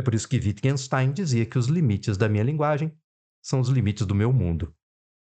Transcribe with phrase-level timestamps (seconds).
[0.00, 2.98] É por isso que Wittgenstein dizia que os limites da minha linguagem
[3.44, 4.74] são os limites do meu mundo.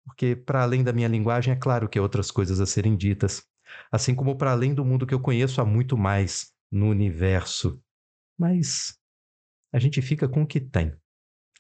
[0.07, 3.47] Porque, para além da minha linguagem, é claro que há outras coisas a serem ditas.
[3.93, 7.79] Assim como para além do mundo que eu conheço, há muito mais no universo.
[8.39, 8.99] Mas
[9.71, 10.97] a gente fica com o que tem.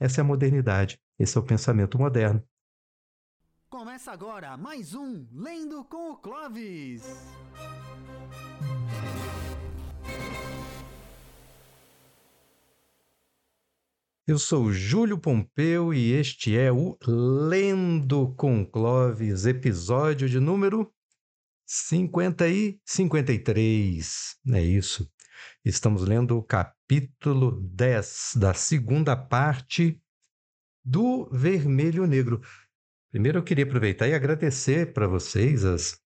[0.00, 0.98] Essa é a modernidade.
[1.18, 2.42] Esse é o pensamento moderno.
[3.68, 7.02] Começa agora mais um Lendo com o Clovis.
[14.26, 20.90] Eu sou Júlio Pompeu e este é o Lendo com Clovis, episódio de número
[21.66, 24.38] 50 e 53.
[24.50, 25.12] É isso.
[25.62, 30.00] Estamos lendo o capítulo 10 da segunda parte
[30.82, 32.40] do Vermelho Negro.
[33.10, 36.00] Primeiro eu queria aproveitar e agradecer para vocês as,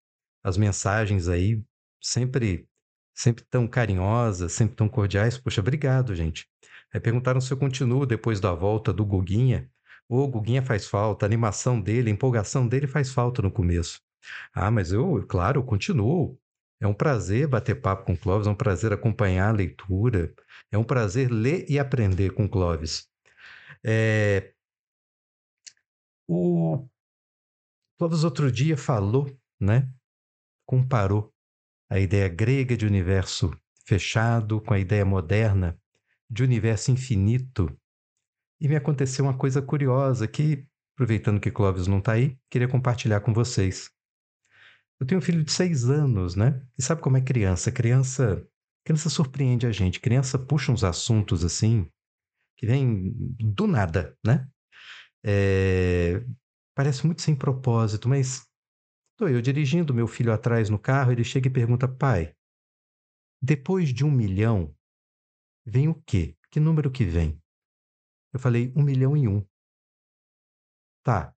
[0.42, 1.62] as mensagens aí,
[2.02, 2.66] sempre
[3.14, 5.36] sempre tão carinhosas, sempre tão cordiais.
[5.36, 6.48] Poxa, obrigado, gente.
[6.96, 9.70] É, perguntaram se eu continuo depois da volta do Guguinha.
[10.08, 14.00] O Guguinha faz falta, a animação dele, a empolgação dele faz falta no começo.
[14.54, 16.40] Ah, mas eu, claro, eu continuo.
[16.80, 20.34] É um prazer bater papo com o Clóvis, é um prazer acompanhar a leitura,
[20.72, 23.06] é um prazer ler e aprender com o Clóvis.
[23.84, 24.54] É...
[26.26, 26.88] O
[27.98, 29.86] Clóvis outro dia falou, né?
[30.66, 31.30] Comparou
[31.90, 33.50] a ideia grega de universo
[33.84, 35.78] fechado com a ideia moderna
[36.30, 37.74] de universo infinito.
[38.60, 43.20] E me aconteceu uma coisa curiosa que, aproveitando que Clóvis não está aí, queria compartilhar
[43.20, 43.90] com vocês.
[44.98, 46.62] Eu tenho um filho de seis anos, né?
[46.78, 47.70] E sabe como é criança?
[47.70, 48.46] Criança,
[48.84, 50.00] criança surpreende a gente.
[50.00, 51.86] Criança puxa uns assuntos assim
[52.56, 54.48] que vem do nada, né?
[55.24, 56.24] É...
[56.74, 58.46] Parece muito sem propósito, mas
[59.12, 62.34] estou eu dirigindo meu filho atrás no carro, ele chega e pergunta: pai,
[63.40, 64.74] depois de um milhão,
[65.66, 66.38] Vem o quê?
[66.48, 67.42] Que número que vem?
[68.32, 69.44] Eu falei um milhão e um.
[71.02, 71.34] Tá.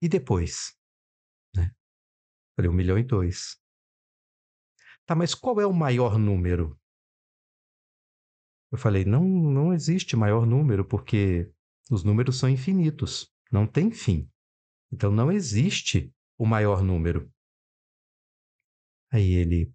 [0.00, 0.76] E depois?
[1.54, 1.70] Né?
[2.56, 3.56] Falei um milhão e dois.
[5.06, 6.76] Tá, mas qual é o maior número?
[8.72, 11.52] Eu falei, não, não existe maior número, porque
[11.90, 14.28] os números são infinitos, não tem fim.
[14.90, 17.32] Então não existe o maior número.
[19.12, 19.72] Aí ele,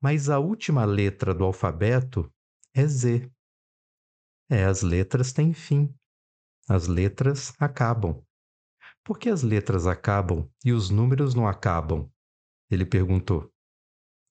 [0.00, 2.32] mas a última letra do alfabeto
[2.74, 3.30] é Z.
[4.48, 5.94] É, as letras têm fim.
[6.68, 8.24] As letras acabam.
[9.04, 12.10] Por que as letras acabam e os números não acabam?
[12.70, 13.52] Ele perguntou.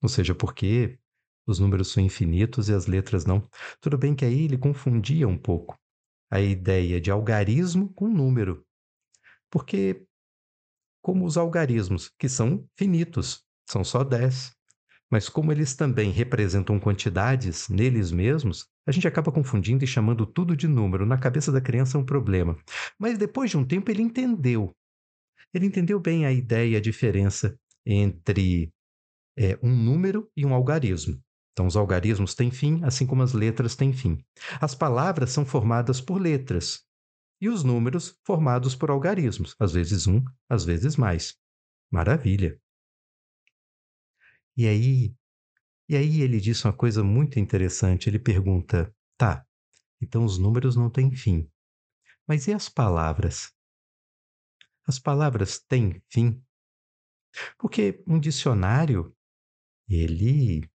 [0.02, 1.00] Ou seja, por que
[1.46, 3.48] os números são infinitos e as letras não?
[3.82, 5.78] Tudo bem que aí ele confundia um pouco
[6.32, 8.66] a ideia de algarismo com número.
[9.50, 10.06] Porque,
[11.02, 14.56] como os algarismos, que são finitos, são só 10,
[15.12, 20.56] mas como eles também representam quantidades neles mesmos, a gente acaba confundindo e chamando tudo
[20.56, 21.06] de número.
[21.06, 22.58] Na cabeça da criança é um problema.
[22.98, 24.72] Mas depois de um tempo ele entendeu.
[25.54, 28.72] Ele entendeu bem a ideia, a diferença entre
[29.38, 31.20] é, um número e um algarismo.
[31.54, 34.24] Então, os algarismos têm fim, assim como as letras têm fim.
[34.62, 36.84] As palavras são formadas por letras
[37.42, 41.36] e os números formados por algarismos, às vezes um, às vezes mais.
[41.92, 42.60] Maravilha!
[44.60, 45.16] E aí,
[45.88, 48.10] e aí ele disse uma coisa muito interessante.
[48.10, 49.48] Ele pergunta: tá,
[50.02, 51.50] então os números não têm fim.
[52.28, 53.54] Mas e as palavras?
[54.86, 56.44] As palavras têm fim?
[57.58, 59.16] Porque um dicionário,
[59.88, 60.70] ele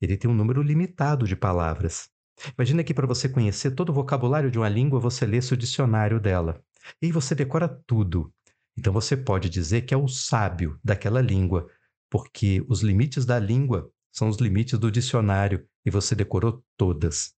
[0.00, 2.08] ele tem um número limitado de palavras.
[2.56, 6.20] Imagina que para você conhecer todo o vocabulário de uma língua, você lê o dicionário
[6.20, 6.64] dela.
[7.02, 8.32] E aí você decora tudo.
[8.78, 11.68] Então você pode dizer que é o sábio daquela língua,
[12.10, 17.32] porque os limites da língua são os limites do dicionário e você decorou todas.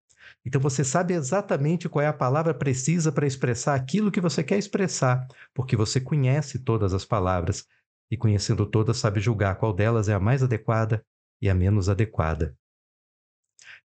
[0.44, 4.58] Então você sabe exatamente qual é a palavra precisa para expressar aquilo que você quer
[4.58, 7.66] expressar, porque você conhece todas as palavras
[8.10, 11.04] e conhecendo todas sabe julgar qual delas é a mais adequada
[11.40, 12.56] e a menos adequada.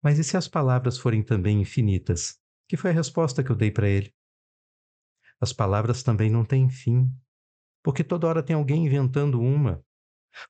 [0.02, 2.40] Mas e se as palavras forem também infinitas?
[2.68, 4.14] Que foi a resposta que eu dei para ele.
[5.40, 7.12] As palavras também não têm fim,
[7.84, 9.84] porque toda hora tem alguém inventando uma,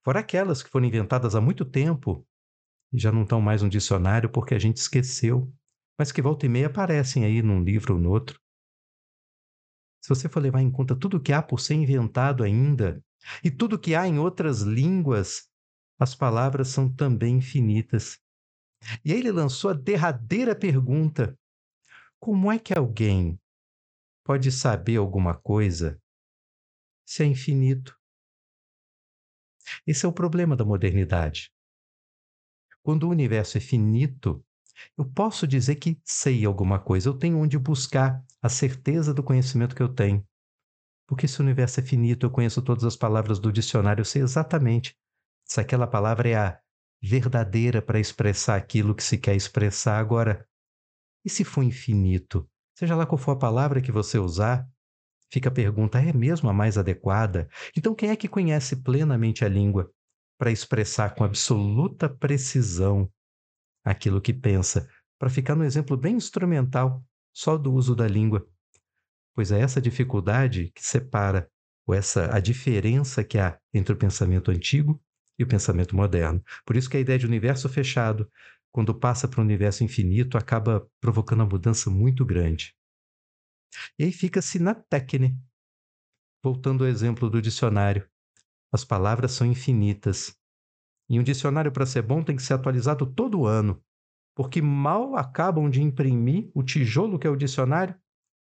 [0.03, 2.25] Fora aquelas que foram inventadas há muito tempo
[2.93, 5.51] e já não estão mais no dicionário porque a gente esqueceu,
[5.97, 8.39] mas que volta e meia aparecem aí num livro ou no outro.
[10.01, 13.03] Se você for levar em conta tudo que há por ser inventado ainda
[13.43, 15.47] e tudo que há em outras línguas,
[15.99, 18.19] as palavras são também infinitas.
[19.05, 21.37] E aí ele lançou a derradeira pergunta:
[22.19, 23.39] como é que alguém
[24.23, 26.01] pode saber alguma coisa
[27.05, 28.00] se é infinito?
[29.85, 31.51] Esse é o problema da modernidade.
[32.83, 34.43] Quando o universo é finito,
[34.97, 39.75] Eu posso dizer que sei alguma coisa, eu tenho onde buscar a certeza do conhecimento
[39.75, 40.25] que eu tenho.
[41.07, 44.95] Porque esse universo é finito, eu conheço todas as palavras do dicionário, eu sei exatamente
[45.45, 46.59] se aquela palavra é a
[47.01, 49.99] verdadeira para expressar aquilo que se quer expressar.
[49.99, 50.47] Agora,
[51.25, 52.49] e se for infinito?
[52.77, 54.67] Seja lá qual for a palavra que você usar,
[55.31, 57.49] fica a pergunta: é mesmo a mais adequada?
[57.75, 59.91] Então, quem é que conhece plenamente a língua
[60.37, 63.09] para expressar com absoluta precisão
[63.83, 64.89] aquilo que pensa?
[65.17, 68.47] Para ficar no exemplo bem instrumental, só do uso da língua.
[69.33, 71.49] Pois é essa dificuldade que separa,
[71.87, 75.01] ou essa a diferença que há entre o pensamento antigo
[75.39, 76.43] e o pensamento moderno.
[76.65, 78.29] Por isso que a ideia de universo fechado,
[78.71, 82.75] quando passa para o universo infinito, acaba provocando uma mudança muito grande.
[83.97, 85.35] E aí fica-se na técnica.
[86.43, 88.09] Voltando ao exemplo do dicionário,
[88.71, 90.35] as palavras são infinitas.
[91.09, 93.83] E um dicionário, para ser bom, tem que ser atualizado todo ano,
[94.35, 97.99] porque mal acabam de imprimir o tijolo que é o dicionário.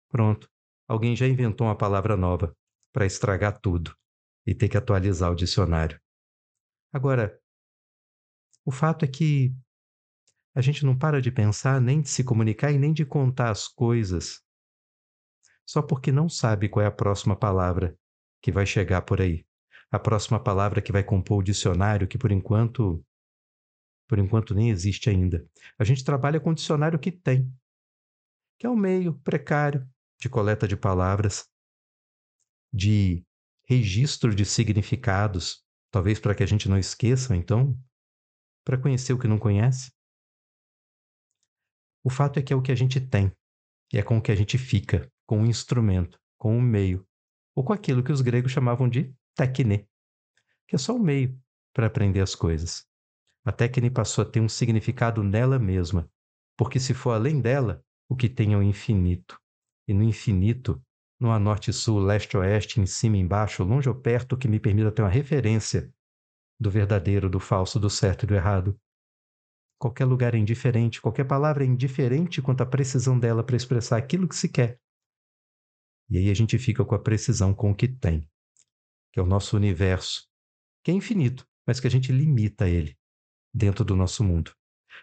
[0.09, 0.49] Pronto,
[0.89, 2.57] alguém já inventou uma palavra nova
[2.93, 3.95] para estragar tudo
[4.47, 6.01] e ter que atualizar o dicionário.
[6.93, 7.39] Agora,
[8.65, 9.55] o fato é que
[10.55, 13.69] a gente não para de pensar, nem de se comunicar e nem de contar as
[13.69, 14.43] coisas,
[15.71, 17.97] só porque não sabe qual é a próxima palavra
[18.43, 19.47] que vai chegar por aí.
[19.89, 23.05] A próxima palavra que vai compor o dicionário, que por enquanto
[24.09, 25.49] por enquanto nem existe ainda.
[25.79, 27.49] A gente trabalha com o dicionário que tem,
[28.59, 29.89] que é um meio precário
[30.21, 31.49] de coleta de palavras,
[32.73, 33.25] de
[33.69, 37.77] registro de significados, Talvez para que a gente não esqueça, então,
[38.65, 39.93] para conhecer o que não conhece.
[42.05, 43.33] O fato é que é o que a gente tem,
[43.93, 47.07] e é com o que a gente fica, com o instrumento, com o meio,
[47.55, 49.89] ou com aquilo que os gregos chamavam de tecne,
[50.67, 51.41] que é só o meio
[51.73, 52.85] para aprender as coisas.
[53.45, 56.11] A tecne passou a ter um significado nela mesma,
[56.57, 59.41] porque se for além dela, o que tem é o infinito.
[59.87, 60.83] E no infinito
[61.21, 64.91] não há norte, sul, leste, oeste, em cima, embaixo, longe ou perto que me permita
[64.91, 65.95] ter uma referência
[66.59, 68.77] do verdadeiro, do falso, do certo e do errado.
[69.79, 74.27] Qualquer lugar é indiferente, qualquer palavra é indiferente quanto à precisão dela para expressar aquilo
[74.27, 74.81] que se quer.
[76.11, 78.29] E aí a gente fica com a precisão com o que tem,
[79.13, 80.29] que é o nosso universo,
[80.83, 82.97] que é infinito, mas que a gente limita ele
[83.55, 84.53] dentro do nosso mundo.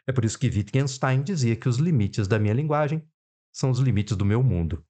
[0.05, 3.07] É por isso que Wittgenstein dizia que os limites da minha linguagem
[3.53, 4.85] são os limites do meu mundo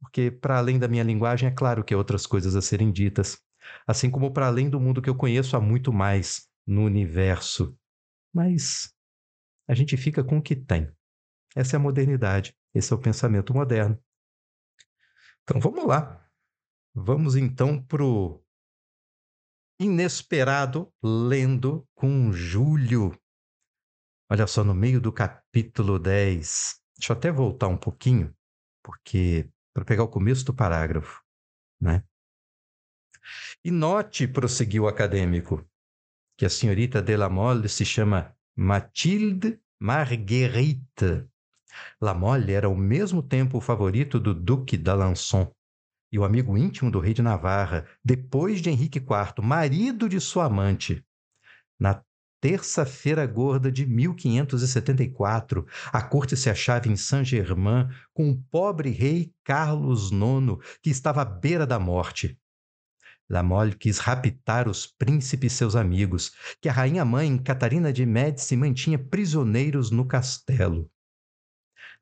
[0.00, 3.38] porque para além da minha linguagem, é claro que há outras coisas a serem ditas,
[3.86, 7.76] assim como para além do mundo que eu conheço, há muito mais no universo.
[8.32, 8.92] Mas
[9.68, 10.90] a gente fica com o que tem.
[11.54, 13.98] Essa é a modernidade, esse é o pensamento moderno.
[15.48, 16.28] Então vamos lá.
[16.92, 18.42] Vamos então para o
[19.80, 23.16] inesperado lendo com Júlio.
[24.28, 26.80] Olha só, no meio do capítulo 10.
[26.98, 28.34] Deixa eu até voltar um pouquinho,
[28.82, 31.22] porque para pegar o começo do parágrafo,
[31.80, 32.02] né?
[33.64, 35.64] E note, prosseguiu o acadêmico,
[36.36, 41.28] que a senhorita de la Mole se chama Mathilde Marguerite.
[42.00, 45.50] La Mole era ao mesmo tempo o favorito do Duque d'Alençon
[46.12, 50.46] e o amigo íntimo do rei de Navarra, depois de Henrique IV, marido de sua
[50.46, 51.04] amante.
[51.78, 52.02] Na
[52.40, 60.10] terça-feira gorda de 1574, a corte se achava em Saint-Germain com o pobre rei Carlos
[60.10, 62.38] IX, que estava à beira da morte.
[63.28, 68.98] La Mole quis raptar os príncipes seus amigos, que a rainha-mãe Catarina de Médici mantinha
[68.98, 70.88] prisioneiros no castelo.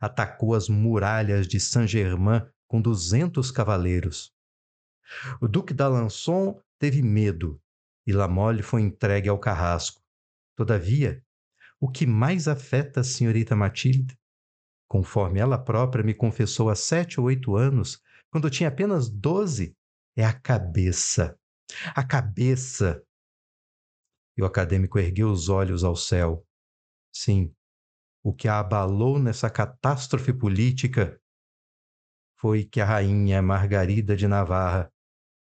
[0.04, 4.34] Atacou as muralhas de Saint-Germain com duzentos cavaleiros.
[5.40, 7.58] O duque d'Alençon teve medo
[8.06, 10.02] e La Mole foi entregue ao carrasco.
[10.54, 11.24] Todavia,
[11.80, 14.14] o que mais afeta a senhorita Matilde,
[14.86, 17.98] conforme ela própria me confessou há sete ou oito anos,
[18.30, 19.74] quando tinha apenas doze,
[20.14, 21.34] é a cabeça.
[21.94, 23.02] A cabeça.
[24.36, 26.46] E o acadêmico ergueu os olhos ao céu.
[27.10, 27.54] Sim,
[28.24, 31.20] o que a abalou nessa catástrofe política
[32.40, 34.90] foi que a rainha Margarida de Navarra,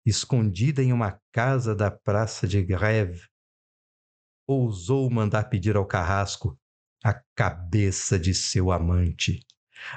[0.04, 3.28] escondida em uma casa da Praça de Grève,
[4.48, 6.58] ousou mandar pedir ao carrasco
[7.04, 9.40] a cabeça de seu amante.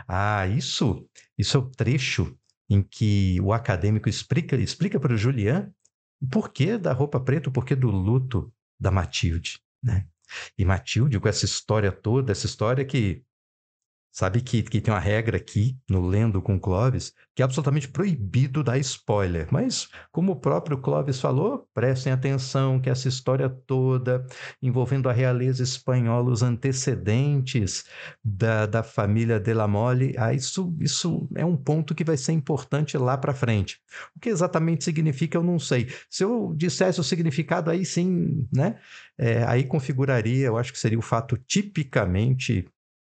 [0.06, 2.38] Ah, isso, isso é o trecho
[2.70, 5.74] em que o acadêmico explica, explica para o Julian
[6.22, 10.08] o porquê da roupa preta, o porquê do luto da Matilde, né?
[10.58, 13.24] E Matilde, com essa história toda, essa história que
[14.13, 18.63] Sabe que, que tem uma regra aqui no Lendo com Clóvis que é absolutamente proibido
[18.63, 19.48] dar spoiler.
[19.51, 24.25] Mas, como o próprio Clóvis falou, prestem atenção que essa história toda
[24.62, 27.86] envolvendo a realeza espanhola, os antecedentes
[28.24, 32.34] da, da família de la Mole, ah, isso, isso é um ponto que vai ser
[32.34, 33.79] importante lá para frente.
[34.15, 35.88] O que exatamente significa, eu não sei.
[36.10, 38.77] Se eu dissesse o significado, aí sim, né?
[39.17, 42.67] É, aí configuraria, eu acho que seria o fato tipicamente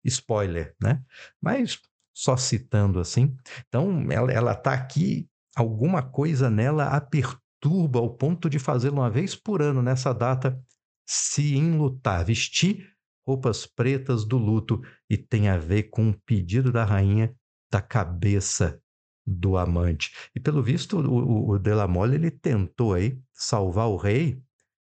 [0.06, 1.02] spoiler, né?
[1.42, 1.80] Mas
[2.14, 3.36] só citando assim.
[3.68, 9.10] Então, ela, ela tá aqui, alguma coisa nela a perturba ao ponto de fazê-lo uma
[9.10, 10.60] vez por ano nessa data
[11.06, 12.96] se enlutar, vestir
[13.28, 17.36] roupas pretas do luto e tem a ver com o um pedido da rainha
[17.72, 18.80] da cabeça
[19.26, 20.12] do amante.
[20.36, 24.40] E pelo visto, o, o Delamole ele tentou aí salvar o rei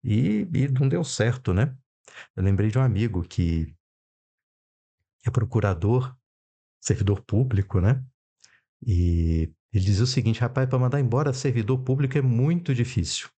[0.03, 1.75] e, e não deu certo, né?
[2.35, 3.75] Eu lembrei de um amigo que
[5.25, 6.15] é procurador,
[6.81, 8.03] servidor público, né?
[8.85, 13.29] E ele dizia o seguinte, rapaz, para mandar embora servidor público é muito difícil.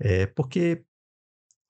[0.00, 0.84] É porque,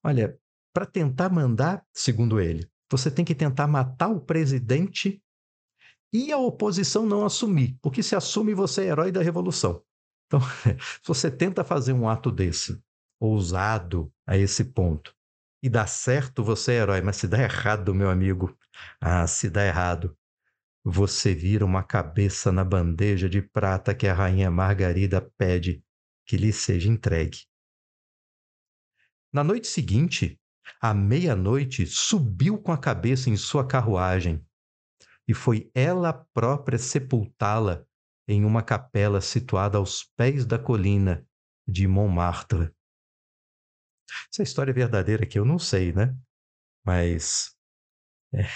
[0.04, 0.38] olha,
[0.73, 5.23] para tentar mandar, segundo ele, você tem que tentar matar o presidente
[6.12, 9.85] e a oposição não assumir, porque se assume você é herói da revolução.
[10.26, 12.80] Então, se você tenta fazer um ato desse,
[13.20, 15.14] ousado a esse ponto,
[15.62, 18.56] e dá certo, você é herói, mas se dá errado, meu amigo,
[19.00, 20.16] ah, se dá errado,
[20.84, 25.82] você vira uma cabeça na bandeja de prata que a rainha Margarida pede
[26.24, 27.46] que lhe seja entregue.
[29.32, 30.40] Na noite seguinte,
[30.80, 34.44] à meia-noite, subiu com a cabeça em sua carruagem
[35.26, 37.84] e foi ela própria sepultá-la
[38.26, 41.26] em uma capela situada aos pés da colina
[41.66, 42.72] de Montmartre.
[44.30, 46.16] Se a história é verdadeira aqui, eu não sei, né?
[46.84, 47.54] Mas
[48.34, 48.46] é,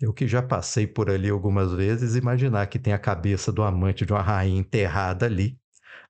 [0.00, 4.06] eu que já passei por ali algumas vezes, imaginar que tem a cabeça do amante
[4.06, 5.58] de uma rainha enterrada ali,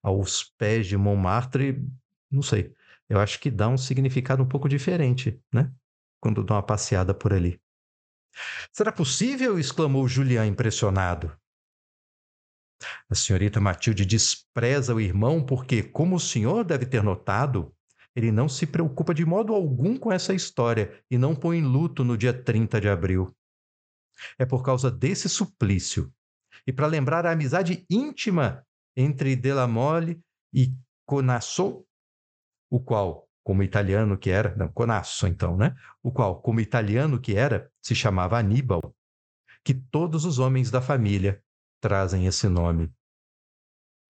[0.02, 1.82] aos pés de Montmartre,
[2.30, 2.74] não sei.
[3.08, 5.72] Eu acho que dá um significado um pouco diferente, né?
[6.20, 7.60] Quando dá uma passeada por ali.
[8.72, 9.58] Será possível?
[9.58, 11.34] exclamou Julian impressionado.
[13.08, 17.74] A senhorita Matilde despreza o irmão porque, como o senhor deve ter notado,
[18.18, 22.18] ele não se preocupa de modo algum com essa história e não põe luto no
[22.18, 23.32] dia 30 de abril.
[24.36, 26.12] É por causa desse suplício
[26.66, 30.20] e para lembrar a amizade íntima entre Delamole
[30.52, 30.74] e
[31.06, 31.86] Conasso,
[32.68, 35.76] o qual, como italiano que era, não, Conasso então, né?
[36.02, 38.92] O qual, como italiano que era, se chamava Aníbal,
[39.64, 41.40] que todos os homens da família
[41.80, 42.92] trazem esse nome.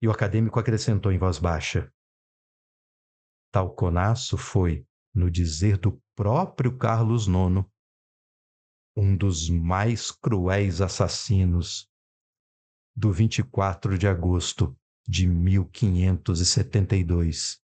[0.00, 1.92] E o acadêmico acrescentou em voz baixa:
[3.58, 7.66] Tal conaço foi, no dizer do próprio Carlos IX,
[8.96, 11.90] um dos mais cruéis assassinos
[12.94, 17.60] do 24 de agosto de 1572.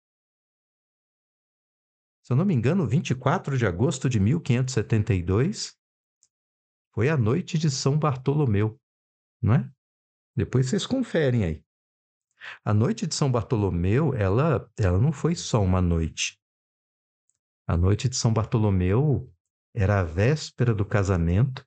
[2.24, 5.78] Se eu não me engano, 24 de agosto de 1572
[6.92, 8.80] foi a noite de São Bartolomeu,
[9.40, 9.72] não é?
[10.34, 11.63] Depois vocês conferem aí.
[12.64, 16.40] A noite de São Bartolomeu, ela, ela não foi só uma noite.
[17.66, 19.32] A noite de São Bartolomeu
[19.74, 21.66] era a véspera do casamento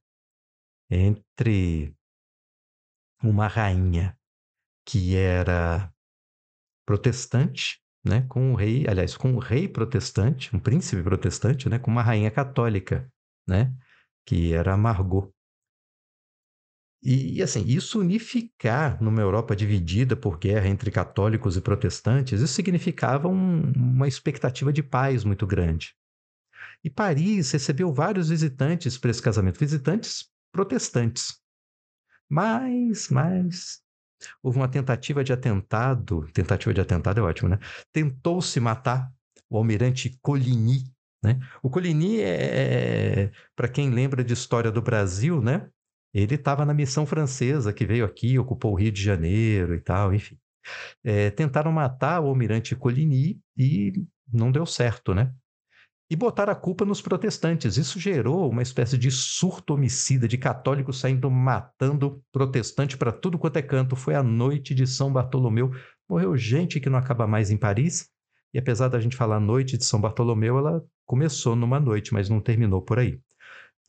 [0.90, 1.96] entre
[3.22, 4.18] uma rainha
[4.86, 5.92] que era
[6.86, 11.92] protestante, né, com um rei, aliás, com um rei protestante, um príncipe protestante, né, com
[11.92, 13.12] uma rainha católica,
[13.46, 13.76] né,
[14.26, 15.34] que era Margot.
[17.10, 23.30] E, assim, isso unificar numa Europa dividida por guerra entre católicos e protestantes, isso significava
[23.30, 25.96] um, uma expectativa de paz muito grande.
[26.84, 31.38] E Paris recebeu vários visitantes para esse casamento, visitantes protestantes.
[32.30, 33.80] Mas, mas,
[34.44, 37.58] houve uma tentativa de atentado, tentativa de atentado é ótimo, né?
[37.94, 39.10] Tentou-se matar
[39.50, 40.84] o almirante Coligny,
[41.24, 41.40] né?
[41.64, 45.70] O Coligny é, é para quem lembra de história do Brasil, né?
[46.14, 50.14] Ele estava na missão francesa que veio aqui, ocupou o Rio de Janeiro e tal,
[50.14, 50.38] enfim.
[51.04, 53.94] É, tentaram matar o almirante Coligny e
[54.32, 55.34] não deu certo, né?
[56.10, 57.78] E botaram a culpa nos protestantes.
[57.78, 63.58] Isso gerou uma espécie de surto homicida de católicos saindo matando protestante para tudo quanto
[63.58, 63.96] é canto.
[63.96, 65.70] Foi a noite de São Bartolomeu.
[66.10, 68.10] Morreu gente que não acaba mais em Paris.
[68.54, 72.40] E apesar da gente falar noite de São Bartolomeu, ela começou numa noite, mas não
[72.40, 73.20] terminou por aí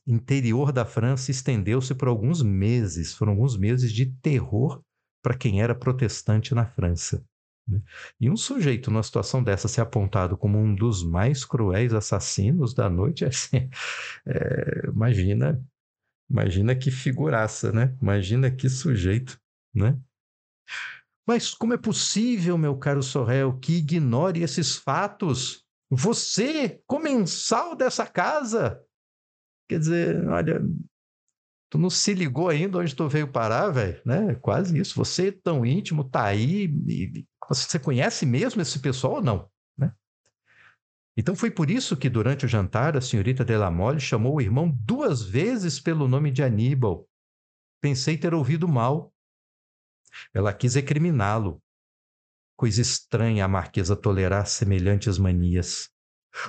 [0.07, 4.81] interior da França estendeu-se por alguns meses, foram alguns meses de terror
[5.23, 7.23] para quem era protestante na França.
[7.67, 7.81] Né?
[8.19, 12.89] E um sujeito numa situação dessa ser apontado como um dos mais cruéis assassinos da
[12.89, 13.69] noite, assim,
[14.25, 15.63] é, imagina
[16.29, 17.97] Imagina que figuraça, né?
[17.99, 19.39] Imagina que sujeito,
[19.73, 19.99] né?
[21.27, 25.65] Mas como é possível, meu caro Sorrel, que ignore esses fatos?
[25.89, 28.83] Você, comensal dessa casa?
[29.69, 30.59] Quer dizer, olha,
[31.69, 34.33] tu não se ligou ainda onde tu veio parar, velho, né?
[34.41, 34.95] Quase isso.
[34.95, 36.65] Você tão íntimo, tá aí.
[36.87, 39.49] E, você conhece mesmo esse pessoal ou não?
[39.77, 39.93] Né?
[41.15, 45.21] Então foi por isso que durante o jantar a senhorita Delamole chamou o irmão duas
[45.21, 47.07] vezes pelo nome de Aníbal.
[47.79, 49.13] Pensei ter ouvido mal.
[50.33, 51.61] Ela quis recriminá-lo.
[52.57, 55.89] Coisa estranha a marquesa tolerar semelhantes manias.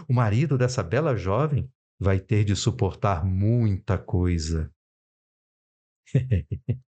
[0.08, 1.70] O marido dessa bela jovem
[2.00, 4.72] vai ter de suportar muita coisa.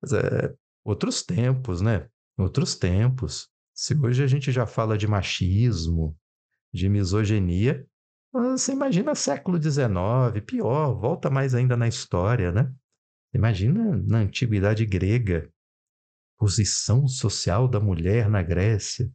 [0.00, 2.08] Mas é, outros tempos, né?
[2.38, 3.48] Outros tempos.
[3.74, 6.16] Se hoje a gente já fala de machismo,
[6.72, 7.86] de misoginia,
[8.32, 12.72] você imagina século XIX, pior, volta mais ainda na história, né?
[13.34, 15.52] Imagina na antiguidade grega,
[16.38, 19.10] posição social da mulher na Grécia.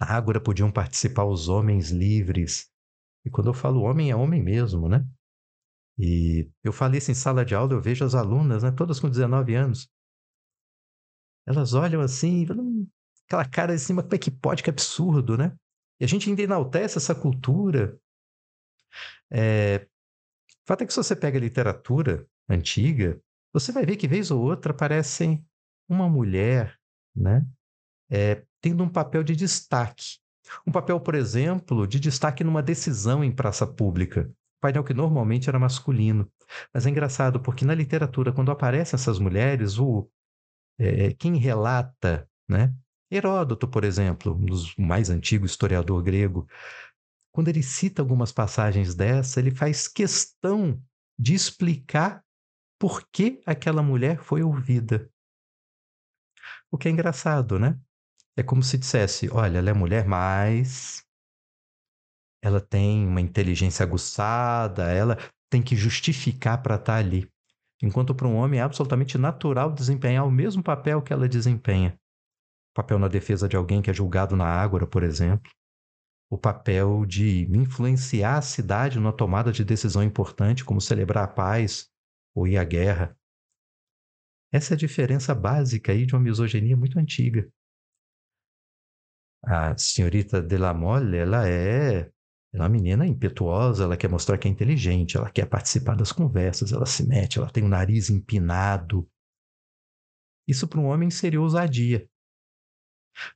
[0.00, 2.71] Na Ágora podiam participar os homens livres.
[3.24, 5.06] E quando eu falo homem, é homem mesmo, né?
[5.98, 9.08] E eu falei isso em sala de aula, eu vejo as alunas, né, todas com
[9.08, 9.88] 19 anos.
[11.46, 12.46] Elas olham assim,
[13.26, 14.62] aquela cara assim, mas como é que pode?
[14.62, 15.56] Que absurdo, né?
[16.00, 17.98] E a gente ainda enaltece essa cultura.
[19.30, 19.86] É...
[19.86, 23.20] O fato é que se você pega a literatura antiga,
[23.52, 25.44] você vai ver que vez ou outra aparece
[25.88, 26.78] uma mulher,
[27.14, 27.46] né?
[28.10, 30.21] É, tendo um papel de destaque.
[30.66, 34.30] Um papel, por exemplo, de destaque numa decisão em praça pública
[34.62, 36.30] painel que normalmente era masculino.
[36.72, 40.08] Mas é engraçado, porque na literatura, quando aparecem essas mulheres, o,
[40.78, 42.72] é, quem relata, né?
[43.10, 44.40] Heródoto, por exemplo,
[44.78, 46.48] o mais antigo historiador grego,
[47.32, 50.80] quando ele cita algumas passagens dessa, ele faz questão
[51.18, 52.24] de explicar
[52.78, 55.10] por que aquela mulher foi ouvida.
[56.70, 57.78] O que é engraçado, né?
[58.36, 61.04] É como se dissesse: olha, ela é mulher, mas
[62.42, 65.16] ela tem uma inteligência aguçada, ela
[65.50, 67.30] tem que justificar para estar tá ali.
[67.82, 71.98] Enquanto para um homem é absolutamente natural desempenhar o mesmo papel que ela desempenha.
[72.72, 75.50] O papel na defesa de alguém que é julgado na Ágora, por exemplo.
[76.30, 81.90] O papel de influenciar a cidade numa tomada de decisão importante, como celebrar a paz
[82.34, 83.14] ou ir à guerra.
[84.50, 87.50] Essa é a diferença básica aí de uma misoginia muito antiga.
[89.44, 92.10] A senhorita Delamole, ela é
[92.54, 96.12] ela é uma menina impetuosa, ela quer mostrar que é inteligente, ela quer participar das
[96.12, 99.08] conversas, ela se mete, ela tem o nariz empinado.
[100.46, 102.06] Isso para um homem seria ousadia.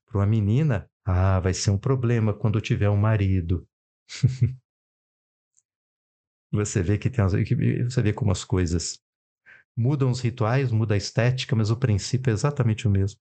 [0.05, 3.66] Para uma menina, ah, vai ser um problema quando tiver um marido.
[6.53, 9.01] você vê que tem você vê como as coisas
[9.77, 13.21] mudam os rituais, muda a estética, mas o princípio é exatamente o mesmo.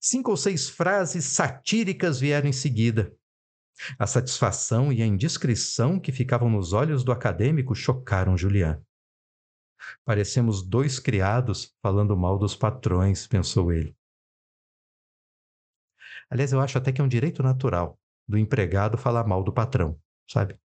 [0.00, 3.14] Cinco ou seis frases satíricas vieram em seguida.
[3.98, 8.82] A satisfação e a indiscrição que ficavam nos olhos do acadêmico chocaram Julián.
[10.04, 13.96] Parecemos dois criados falando mal dos patrões, pensou ele.
[16.30, 20.00] Aliás, eu acho até que é um direito natural do empregado falar mal do patrão,
[20.28, 20.58] sabe?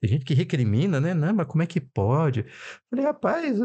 [0.00, 1.14] Tem gente que recrimina, né?
[1.14, 2.44] Não, mas como é que pode?
[2.90, 3.58] Falei, rapaz,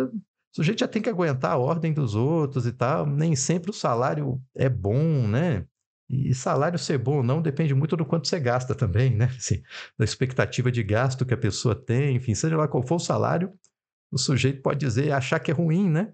[0.57, 3.05] o sujeito já tem que aguentar a ordem dos outros e tal.
[3.05, 5.65] Nem sempre o salário é bom, né?
[6.09, 9.25] E salário ser bom ou não depende muito do quanto você gasta também, né?
[9.37, 9.61] Assim,
[9.97, 13.53] da expectativa de gasto que a pessoa tem, enfim, seja lá qual for o salário,
[14.11, 16.11] o sujeito pode dizer, achar que é ruim, né?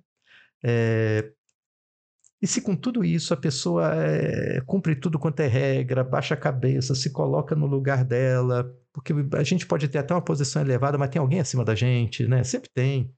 [0.62, 1.32] É...
[2.42, 4.60] E se com tudo isso a pessoa é...
[4.66, 9.44] cumpre tudo quanto é regra, baixa a cabeça, se coloca no lugar dela, porque a
[9.44, 12.44] gente pode ter até uma posição elevada, mas tem alguém acima da gente, né?
[12.44, 13.14] Sempre tem.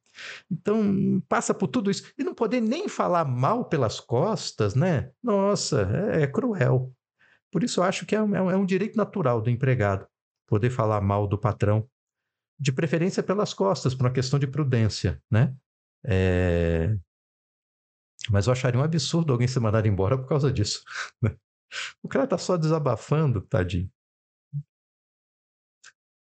[0.50, 2.12] Então, passa por tudo isso.
[2.18, 5.12] E não poder nem falar mal pelas costas, né?
[5.22, 6.94] Nossa, é, é cruel.
[7.52, 10.08] Por isso, eu acho que é, é, é um direito natural do empregado
[10.48, 11.90] poder falar mal do patrão,
[12.60, 15.56] de preferência pelas costas, por uma questão de prudência, né?
[16.06, 16.96] É...
[18.30, 20.84] Mas eu acharia um absurdo alguém ser mandado embora por causa disso.
[21.22, 21.36] Né?
[22.02, 23.92] o cara tá só desabafando, tadinho.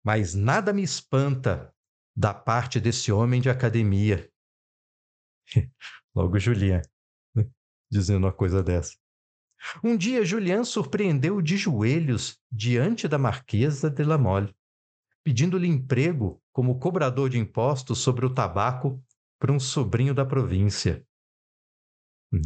[0.05, 1.74] Mas nada me espanta
[2.16, 4.31] da parte desse homem de academia.
[6.14, 6.83] Logo Julian,
[7.90, 8.96] dizendo uma coisa dessa.
[9.85, 14.55] Um dia Julian surpreendeu de joelhos diante da marquesa de la Mole,
[15.23, 19.03] pedindo-lhe emprego como cobrador de impostos sobre o tabaco
[19.38, 21.07] para um sobrinho da província.
[22.33, 22.40] Hum,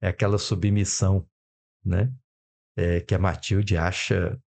[0.00, 1.28] é aquela submissão,
[1.84, 2.12] né?
[2.76, 4.40] É, que a Matilde acha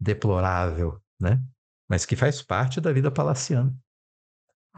[0.00, 1.42] deplorável, né?
[1.88, 3.76] Mas que faz parte da vida palaciana.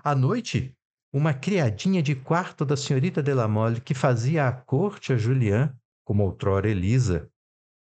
[0.07, 0.73] À noite,
[1.13, 6.71] uma criadinha de quarto da senhorita Delamole, que fazia a corte a Julian, como outrora
[6.71, 7.29] Elisa,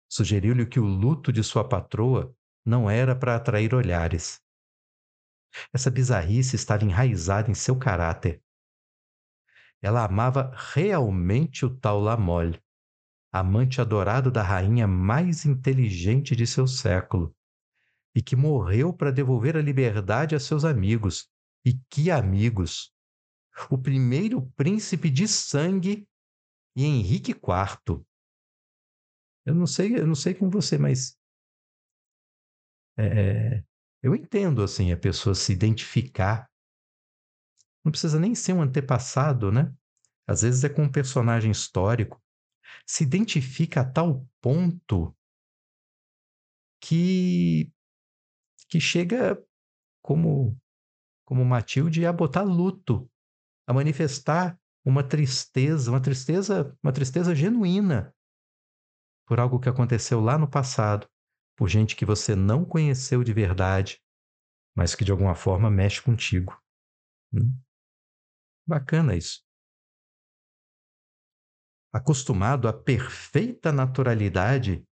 [0.06, 4.38] sugeriu-lhe que o luto de sua patroa não era para atrair olhares.
[5.72, 8.42] Essa bizarrice estava enraizada em seu caráter.
[9.80, 12.62] Ela amava realmente o tal Lamolle,
[13.32, 17.34] amante adorado da rainha mais inteligente de seu século,
[18.14, 21.29] e que morreu para devolver a liberdade a seus amigos.
[21.64, 22.92] E que amigos!
[23.70, 26.08] O primeiro príncipe de sangue
[26.74, 28.04] e Henrique IV.
[29.44, 31.18] Eu não sei, eu não sei com você, mas
[32.98, 33.62] é,
[34.02, 36.50] eu entendo assim a pessoa se identificar.
[37.84, 39.74] Não precisa nem ser um antepassado, né?
[40.26, 42.22] Às vezes é com um personagem histórico.
[42.86, 45.16] Se identifica a tal ponto
[46.80, 47.70] que
[48.68, 49.42] que chega
[50.00, 50.56] como
[51.30, 53.08] como Matilde a botar luto,
[53.64, 58.12] a manifestar uma tristeza, uma tristeza, uma tristeza genuína
[59.28, 61.08] por algo que aconteceu lá no passado,
[61.56, 64.02] por gente que você não conheceu de verdade,
[64.76, 66.60] mas que de alguma forma mexe contigo.
[67.32, 67.56] Hum?
[68.66, 69.44] Bacana isso.
[71.92, 74.84] Acostumado à perfeita naturalidade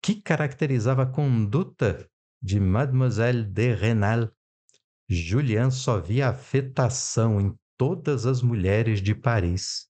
[0.00, 2.08] que caracterizava a conduta
[2.40, 4.30] de Mademoiselle de Renal,
[5.08, 9.88] Julien só via afetação em todas as mulheres de Paris.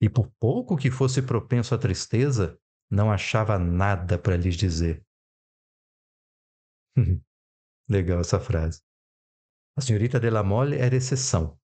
[0.00, 2.58] E por pouco que fosse propenso à tristeza,
[2.90, 5.04] não achava nada para lhes dizer.
[7.88, 8.82] Legal essa frase.
[9.76, 11.58] A senhorita de la Mole era exceção.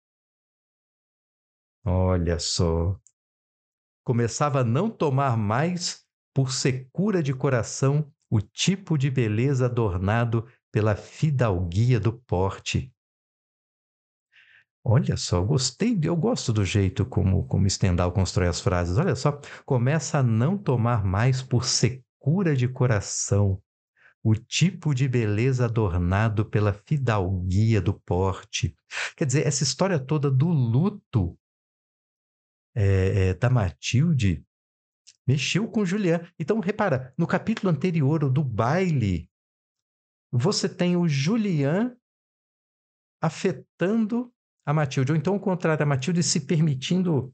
[1.84, 3.00] Olha só.
[4.06, 10.96] Começava a não tomar mais, por secura de coração, o tipo de beleza adornado pela
[10.96, 12.94] fidalguia do porte.
[14.84, 18.98] Olha só, gostei, eu gosto do jeito como, como Stendhal constrói as frases.
[18.98, 23.62] Olha só, começa a não tomar mais por secura de coração
[24.24, 28.76] o tipo de beleza adornado pela fidalguia do porte.
[29.16, 31.38] Quer dizer, essa história toda do luto
[32.76, 34.44] é, é, da Matilde
[35.26, 36.22] mexeu com Julian.
[36.38, 39.30] Então, repara, no capítulo anterior, o do baile,
[40.32, 41.96] você tem o Julian
[43.22, 44.32] afetando
[44.66, 47.34] a Matilde, ou então o contrário, a Matilde se permitindo,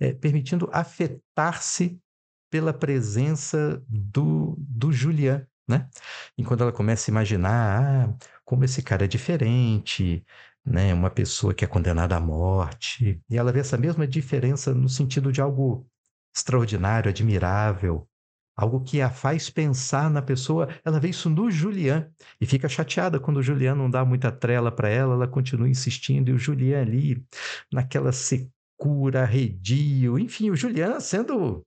[0.00, 2.00] é, permitindo afetar-se
[2.50, 5.88] pela presença do, do Julian, né?
[6.36, 10.24] Enquanto ela começa a imaginar ah, como esse cara é diferente,
[10.64, 10.94] né?
[10.94, 15.30] Uma pessoa que é condenada à morte, e ela vê essa mesma diferença no sentido
[15.30, 15.86] de algo
[16.34, 18.07] extraordinário, admirável,
[18.58, 20.68] algo que a faz pensar na pessoa.
[20.84, 24.72] Ela vê isso no Julian e fica chateada quando o Julian não dá muita trela
[24.72, 27.24] para ela, ela continua insistindo e o Julian ali
[27.72, 31.64] naquela secura, arredio, enfim, o Julian sendo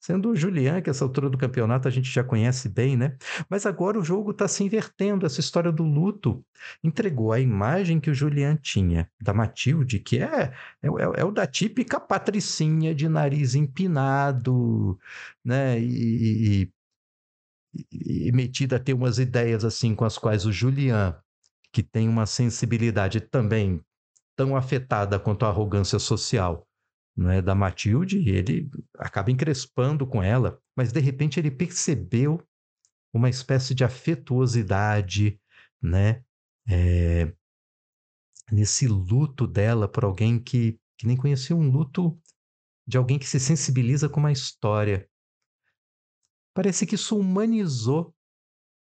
[0.00, 3.16] Sendo o Julian, que essa altura do campeonato a gente já conhece bem, né?
[3.48, 5.26] Mas agora o jogo está se invertendo.
[5.26, 6.44] Essa história do luto
[6.82, 11.46] entregou a imagem que o Julian tinha da Matilde, que é, é, é o da
[11.46, 14.98] típica patricinha de nariz empinado,
[15.44, 15.80] né?
[15.80, 16.70] E,
[17.90, 21.16] e, e metida a ter umas ideias assim com as quais o Julian,
[21.72, 23.80] que tem uma sensibilidade também
[24.36, 26.65] tão afetada quanto a arrogância social,
[27.24, 32.46] é da Matilde, ele acaba encrespando com ela, mas de repente ele percebeu
[33.12, 35.40] uma espécie de afetuosidade,
[35.80, 36.22] né?
[36.68, 37.32] É,
[38.52, 42.20] nesse luto dela por alguém que, que nem conhecia um luto
[42.86, 45.08] de alguém que se sensibiliza com uma história.
[46.54, 48.14] Parece que isso humanizou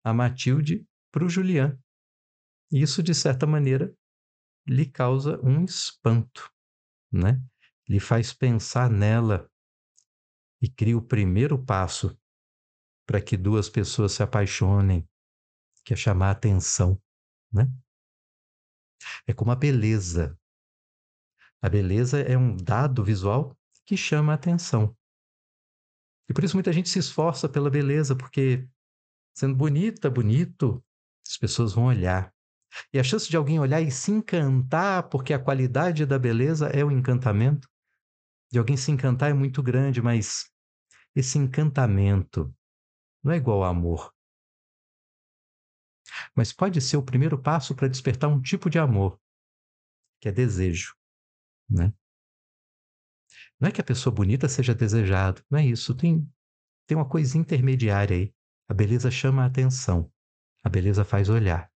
[0.04, 1.78] a Matilde para o Julian.
[2.72, 3.94] E isso, de certa maneira,
[4.66, 6.50] lhe causa um espanto,
[7.12, 7.42] né?
[7.92, 9.52] Lhe faz pensar nela
[10.62, 12.18] e cria o primeiro passo
[13.06, 15.06] para que duas pessoas se apaixonem,
[15.84, 16.98] que é chamar a atenção,
[17.52, 17.70] né?
[19.28, 20.40] É como a beleza.
[21.62, 24.96] A beleza é um dado visual que chama a atenção.
[26.30, 28.70] E por isso muita gente se esforça pela beleza, porque
[29.36, 30.82] sendo bonita, bonito,
[31.28, 32.34] as pessoas vão olhar.
[32.94, 36.86] E a chance de alguém olhar e se encantar porque a qualidade da beleza é
[36.86, 37.70] o encantamento
[38.52, 40.52] de alguém se encantar é muito grande, mas
[41.16, 42.54] esse encantamento
[43.24, 44.14] não é igual ao amor.
[46.36, 49.20] Mas pode ser o primeiro passo para despertar um tipo de amor,
[50.20, 50.96] que é desejo,
[51.70, 51.94] né?
[53.60, 55.96] Não é que a pessoa bonita seja desejada, não é isso.
[55.96, 56.28] Tem,
[56.88, 58.34] tem uma coisa intermediária aí.
[58.68, 60.12] A beleza chama a atenção,
[60.64, 61.72] a beleza faz olhar.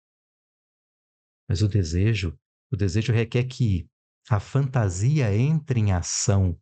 [1.47, 2.37] Mas o desejo,
[2.71, 3.89] o O desejo requer que
[4.29, 6.59] a fantasia entre em ação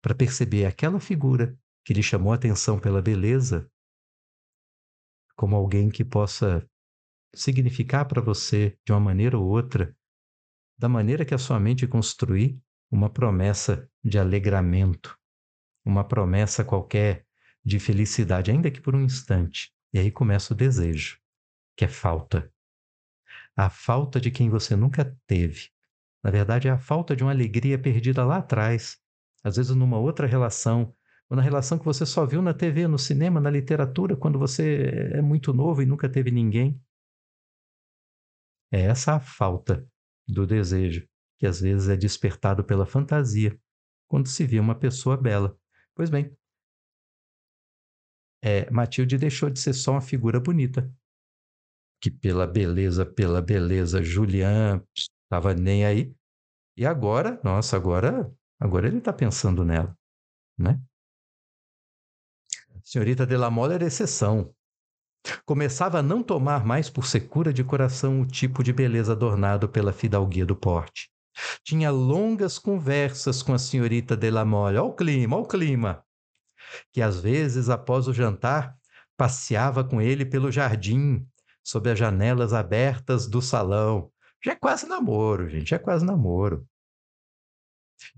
[0.00, 3.70] para perceber aquela figura que lhe chamou a atenção pela beleza
[5.36, 6.68] como alguém que possa
[7.34, 9.94] significar para você de uma maneira ou outra,
[10.78, 12.58] da maneira que a sua mente construir,
[12.90, 15.18] uma promessa de alegramento,
[15.84, 17.26] uma promessa qualquer
[17.64, 19.72] de felicidade, ainda que por um instante.
[19.92, 21.18] E aí começa o desejo,
[21.76, 22.50] que é falta.
[23.56, 25.70] A falta de quem você nunca teve.
[26.22, 28.98] Na verdade, é a falta de uma alegria perdida lá atrás,
[29.46, 30.92] às vezes numa outra relação,
[31.30, 35.10] ou na relação que você só viu na TV, no cinema, na literatura, quando você
[35.12, 36.80] é muito novo e nunca teve ninguém.
[38.72, 39.88] É essa a falta
[40.26, 41.06] do desejo,
[41.38, 43.56] que às vezes é despertado pela fantasia,
[44.08, 45.56] quando se vê uma pessoa bela.
[45.94, 46.36] Pois bem,
[48.42, 50.92] é, Matilde deixou de ser só uma figura bonita,
[52.02, 56.12] que pela beleza, pela beleza, Julian estava nem aí.
[56.76, 58.28] E agora, nossa, agora,
[58.58, 59.96] agora ele está pensando nela,
[60.58, 60.80] né?
[62.82, 64.54] Senhorita de la Mole era exceção.
[65.44, 69.92] Começava a não tomar mais por secura de coração o tipo de beleza adornado pela
[69.92, 71.10] fidalguia do porte.
[71.64, 74.78] Tinha longas conversas com a senhorita de la Mole.
[74.78, 76.04] Olha o clima, olha o clima.
[76.92, 78.76] Que às vezes, após o jantar,
[79.16, 81.26] passeava com ele pelo jardim,
[81.64, 84.10] sob as janelas abertas do salão.
[84.44, 86.66] Já é quase namoro, gente, já é quase namoro.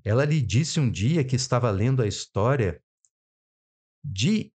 [0.05, 2.83] Ela lhe disse um dia que estava lendo a história
[4.05, 4.53] de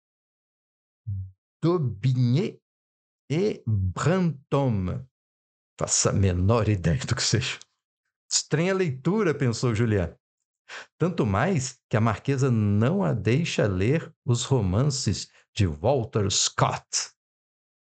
[1.63, 2.59] Daubigné
[3.29, 5.05] e Brantôme.
[5.79, 7.59] Faça a menor ideia do que seja.
[8.31, 10.15] Estranha leitura, pensou Julián.
[10.97, 17.11] Tanto mais que a marquesa não a deixa ler os romances de Walter Scott.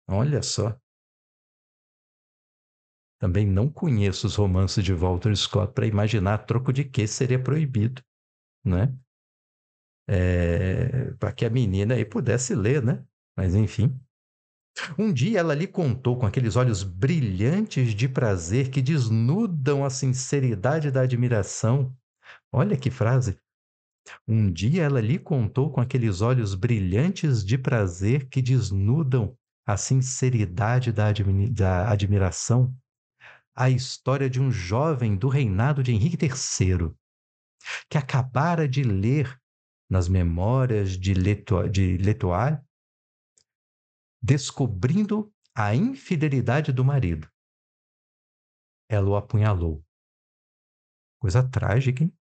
[0.08, 0.78] Olha só.
[3.24, 7.42] Também não conheço os romances de Walter Scott para imaginar a troco de que seria
[7.42, 8.02] proibido,
[8.66, 8.94] né?
[10.10, 13.02] É, para que a menina aí pudesse ler, né?
[13.34, 13.98] Mas enfim.
[15.00, 20.92] Um dia ela lhe contou com aqueles olhos brilhantes de prazer que desnudam a sinceridade
[20.92, 21.96] da admiração.
[22.52, 23.40] Olha que frase!
[24.28, 29.34] Um dia ela lhe contou com aqueles olhos brilhantes de prazer que desnudam
[29.66, 32.76] a sinceridade da, admi da admiração
[33.56, 36.94] a história de um jovem do reinado de Henrique III,
[37.90, 39.40] que acabara de ler
[39.90, 42.60] nas memórias de L'Etoile
[44.22, 47.30] descobrindo a infidelidade do marido.
[48.90, 49.86] Ela o apunhalou.
[51.20, 52.14] Coisa trágica, hein?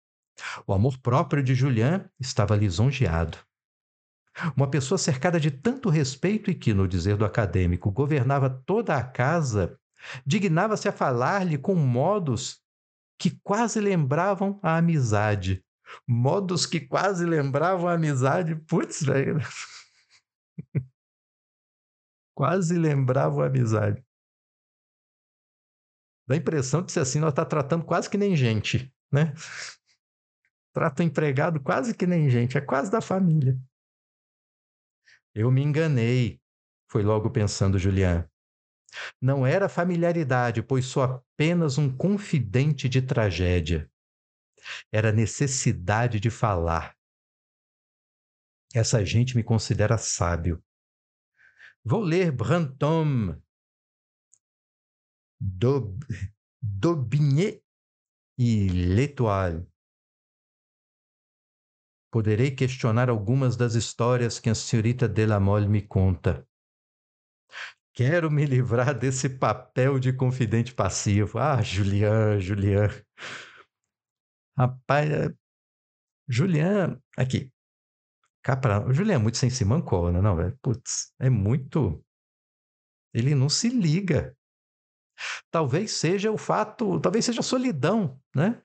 [0.65, 3.37] O amor próprio de Julian estava lisonjeado.
[4.55, 9.03] Uma pessoa cercada de tanto respeito e que, no dizer do acadêmico, governava toda a
[9.03, 9.79] casa,
[10.25, 12.61] dignava-se a falar-lhe com modos
[13.19, 15.63] que quase lembravam a amizade.
[16.07, 18.55] Modos que quase lembravam a amizade.
[18.55, 19.37] Putz, velho.
[22.35, 24.03] quase lembravam a amizade.
[26.27, 29.33] Dá a impressão de ser assim, nós está tratando quase que nem gente, né?
[30.73, 33.59] Trata o empregado quase que nem gente, é quase da família.
[35.35, 36.41] Eu me enganei,
[36.89, 38.30] foi logo pensando Julián.
[39.21, 43.89] Não era familiaridade, pois sou apenas um confidente de tragédia.
[44.91, 46.95] Era necessidade de falar.
[48.73, 50.63] Essa gente me considera sábio.
[51.83, 53.41] Vou ler Brantôme,
[56.61, 57.61] Daubigné
[58.37, 59.67] e L'Étoile.
[62.11, 66.47] Poderei questionar algumas das histórias que a senhorita Delamole me conta.
[67.93, 71.39] Quero me livrar desse papel de confidente passivo.
[71.39, 72.89] Ah, Julian, Julian.
[74.57, 75.33] Rapaz, é,
[76.27, 77.51] Julian, aqui,
[78.43, 80.19] Cá O Julian é muito sem se mancou, né?
[80.19, 80.57] Não, velho.
[80.61, 82.03] Putz, é muito.
[83.13, 84.35] Ele não se liga.
[85.51, 88.61] Talvez seja o fato, talvez seja a solidão, né?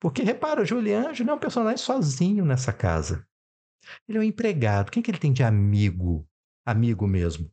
[0.00, 3.24] Porque repara, o Julian, Julian é um personagem sozinho nessa casa.
[4.08, 4.90] Ele é um empregado.
[4.90, 6.26] Quem que ele tem de amigo?
[6.66, 7.52] Amigo mesmo.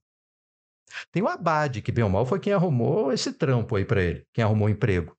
[1.12, 4.25] Tem o Abade, que bem ou mal foi quem arrumou esse trampo aí para ele,
[4.34, 5.15] quem arrumou o emprego.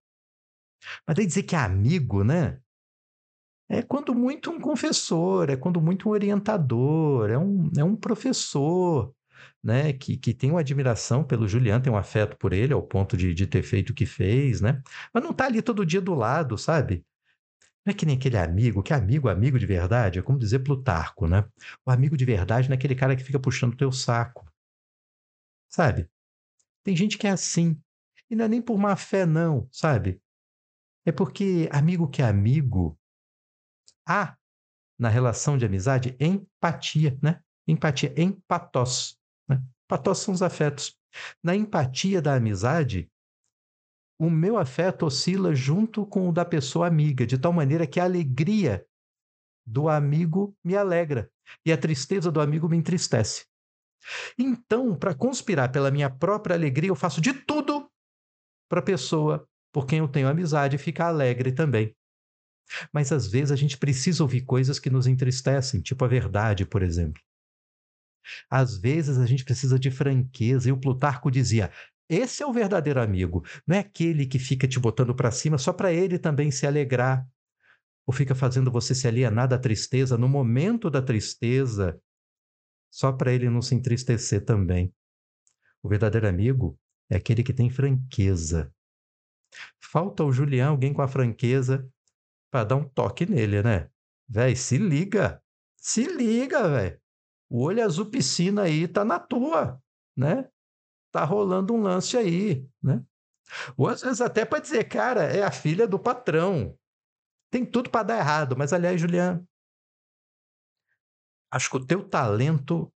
[1.06, 2.60] Mas daí dizer que é amigo, né?
[3.70, 9.14] é quando muito um confessor, é quando muito um orientador, é um, é um professor,
[9.62, 13.16] né, que, que tem uma admiração pelo Juliano, tem um afeto por ele, ao ponto
[13.16, 14.82] de, de ter feito o que fez, né?
[15.14, 17.04] Mas não está ali todo dia do lado, sabe?
[17.86, 21.28] Não é que nem aquele amigo, que amigo, amigo de verdade, é como dizer Plutarco,
[21.28, 21.44] né?
[21.86, 24.49] O amigo de verdade não é aquele cara que fica puxando o teu saco,
[25.70, 26.10] sabe?
[26.82, 27.80] Tem gente que é assim.
[28.28, 30.20] E não é nem por má fé, não, sabe?
[31.06, 32.98] É porque amigo que é amigo,
[34.06, 34.36] há
[34.98, 37.42] na relação de amizade empatia, né?
[37.66, 39.18] Empatia, empatos.
[39.48, 39.62] Né?
[40.14, 40.96] São os afetos.
[41.42, 43.10] Na empatia da amizade,
[44.18, 48.04] o meu afeto oscila junto com o da pessoa amiga, de tal maneira que a
[48.04, 48.86] alegria
[49.66, 51.30] do amigo me alegra
[51.64, 53.46] e a tristeza do amigo me entristece.
[54.38, 57.88] Então, para conspirar pela minha própria alegria, eu faço de tudo
[58.68, 61.94] para a pessoa por quem eu tenho amizade ficar alegre também.
[62.92, 66.82] Mas às vezes a gente precisa ouvir coisas que nos entristecem, tipo a verdade, por
[66.82, 67.20] exemplo.
[68.48, 71.72] Às vezes a gente precisa de franqueza, e o Plutarco dizia:
[72.08, 75.72] esse é o verdadeiro amigo, não é aquele que fica te botando para cima só
[75.72, 77.26] para ele também se alegrar,
[78.06, 82.00] ou fica fazendo você se alienar da tristeza no momento da tristeza,
[82.90, 84.92] só para ele não se entristecer também.
[85.82, 88.72] O verdadeiro amigo é aquele que tem franqueza.
[89.80, 91.88] Falta ao Julião alguém com a franqueza
[92.50, 93.88] para dar um toque nele, né?
[94.28, 95.42] Véi, se liga.
[95.76, 97.00] Se liga, velho.
[97.48, 99.82] O olho azul piscina aí tá na tua,
[100.16, 100.48] né?
[101.10, 103.04] Tá rolando um lance aí, né?
[103.76, 106.78] Ou às vezes até para dizer, cara, é a filha do patrão.
[107.50, 109.44] Tem tudo para dar errado, mas aliás, Juliano,
[111.50, 112.92] acho que o teu talento,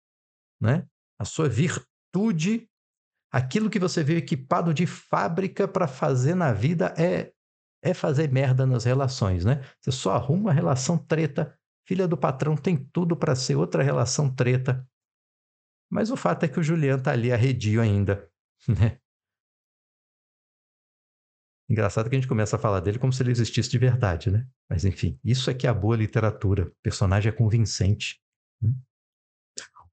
[0.60, 0.86] né?
[1.18, 2.68] A sua virtude,
[3.30, 7.32] aquilo que você veio equipado de fábrica para fazer na vida é
[7.84, 9.60] é fazer merda nas relações, né?
[9.80, 11.58] Você só arruma uma relação treta.
[11.84, 14.88] Filha do patrão tem tudo para ser outra relação treta.
[15.90, 18.30] Mas o fato é que o Juliano tá ali arredio ainda,
[18.68, 18.98] né?
[21.68, 24.46] Engraçado que a gente começa a falar dele como se ele existisse de verdade, né?
[24.70, 26.66] Mas enfim, isso é que é a boa literatura.
[26.66, 28.21] O personagem é convincente.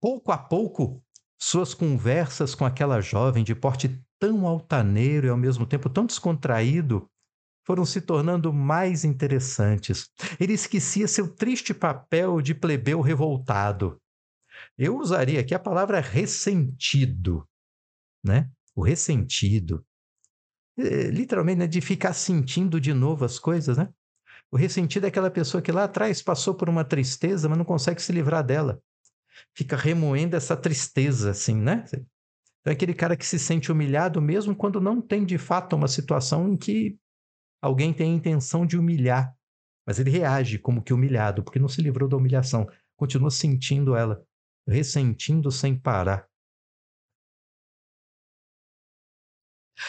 [0.01, 1.03] Pouco a pouco,
[1.39, 7.09] suas conversas com aquela jovem de porte tão altaneiro e ao mesmo tempo tão descontraído
[7.65, 10.09] foram se tornando mais interessantes.
[10.39, 14.01] Ele esquecia seu triste papel de plebeu revoltado.
[14.77, 17.47] Eu usaria aqui a palavra ressentido,
[18.23, 18.49] né?
[18.75, 19.85] O ressentido.
[20.77, 21.67] É, literalmente, né?
[21.67, 23.93] de ficar sentindo de novo as coisas, né?
[24.51, 28.01] O ressentido é aquela pessoa que lá atrás passou por uma tristeza, mas não consegue
[28.01, 28.81] se livrar dela.
[29.55, 31.85] Fica remoendo essa tristeza, assim, né?
[31.87, 32.05] Então,
[32.65, 36.49] é aquele cara que se sente humilhado mesmo quando não tem de fato uma situação
[36.49, 36.97] em que
[37.61, 39.33] alguém tem a intenção de humilhar,
[39.85, 44.23] mas ele reage como que humilhado, porque não se livrou da humilhação, continua sentindo ela,
[44.67, 46.27] ressentindo sem parar.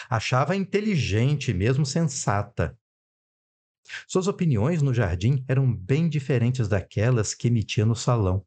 [0.09, 2.77] Achava inteligente, mesmo sensata.
[4.07, 8.45] Suas opiniões no jardim eram bem diferentes daquelas que emitia no salão.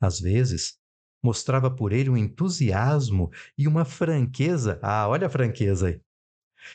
[0.00, 0.78] Às vezes,
[1.22, 4.78] mostrava por ele um entusiasmo e uma franqueza.
[4.82, 6.00] Ah, olha a franqueza aí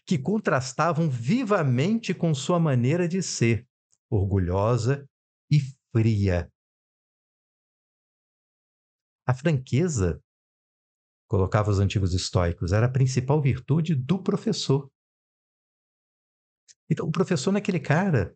[0.05, 3.67] que contrastavam vivamente com sua maneira de ser,
[4.09, 5.07] orgulhosa
[5.51, 5.59] e
[5.91, 6.51] fria.
[9.25, 10.21] A franqueza,
[11.27, 14.89] colocava os antigos estoicos, era a principal virtude do professor.
[16.89, 18.35] Então, o professor não é cara,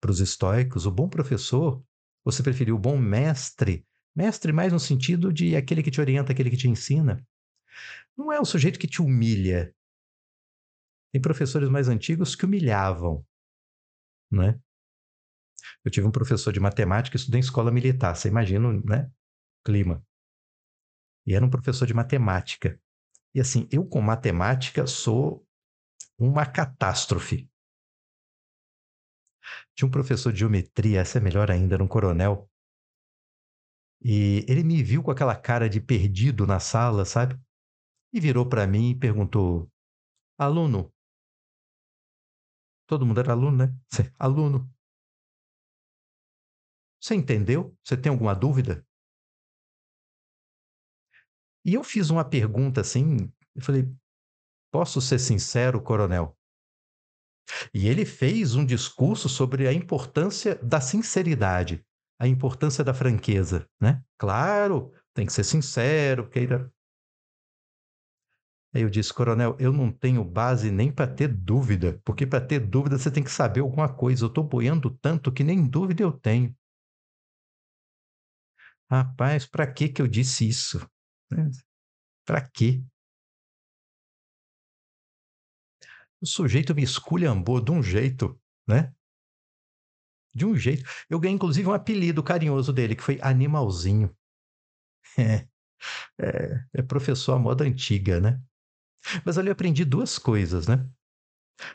[0.00, 1.82] para os estoicos, o bom professor,
[2.24, 6.50] você preferiu o bom mestre, mestre mais no sentido de aquele que te orienta, aquele
[6.50, 7.24] que te ensina.
[8.16, 9.74] Não é o sujeito que te humilha,
[11.12, 13.24] tem professores mais antigos que humilhavam,
[14.30, 14.58] né?
[15.84, 19.10] Eu tive um professor de matemática, estudei em escola militar, você imagina, né?
[19.62, 20.04] Clima.
[21.26, 22.80] E era um professor de matemática.
[23.34, 25.46] E assim, eu com matemática sou
[26.18, 27.48] uma catástrofe.
[29.74, 32.48] Tinha um professor de geometria, essa é melhor ainda, era um coronel.
[34.04, 37.38] E ele me viu com aquela cara de perdido na sala, sabe?
[38.12, 39.70] E virou para mim e perguntou:
[40.38, 40.92] Aluno,
[42.92, 43.74] Todo mundo era aluno, né?
[44.18, 44.70] Aluno.
[47.00, 47.74] Você entendeu?
[47.82, 48.86] Você tem alguma dúvida?
[51.64, 53.90] E eu fiz uma pergunta assim, eu falei:
[54.70, 56.36] "Posso ser sincero, coronel?"
[57.74, 61.84] E ele fez um discurso sobre a importância da sinceridade,
[62.18, 64.02] a importância da franqueza, né?
[64.18, 66.70] Claro, tem que ser sincero, queira
[68.74, 72.58] Aí eu disse, coronel, eu não tenho base nem para ter dúvida, porque para ter
[72.58, 74.24] dúvida você tem que saber alguma coisa.
[74.24, 76.56] Eu estou boiando tanto que nem dúvida eu tenho.
[78.90, 80.78] Rapaz, para que que eu disse isso?
[81.30, 81.50] Né?
[82.24, 82.82] Para quê?
[86.22, 88.94] O sujeito me esculhambou de um jeito, né?
[90.32, 90.88] De um jeito.
[91.10, 94.16] Eu ganhei, inclusive, um apelido carinhoso dele, que foi Animalzinho.
[95.18, 95.46] É,
[96.18, 98.40] é, é professor à moda antiga, né?
[99.24, 100.88] Mas ali eu aprendi duas coisas, né?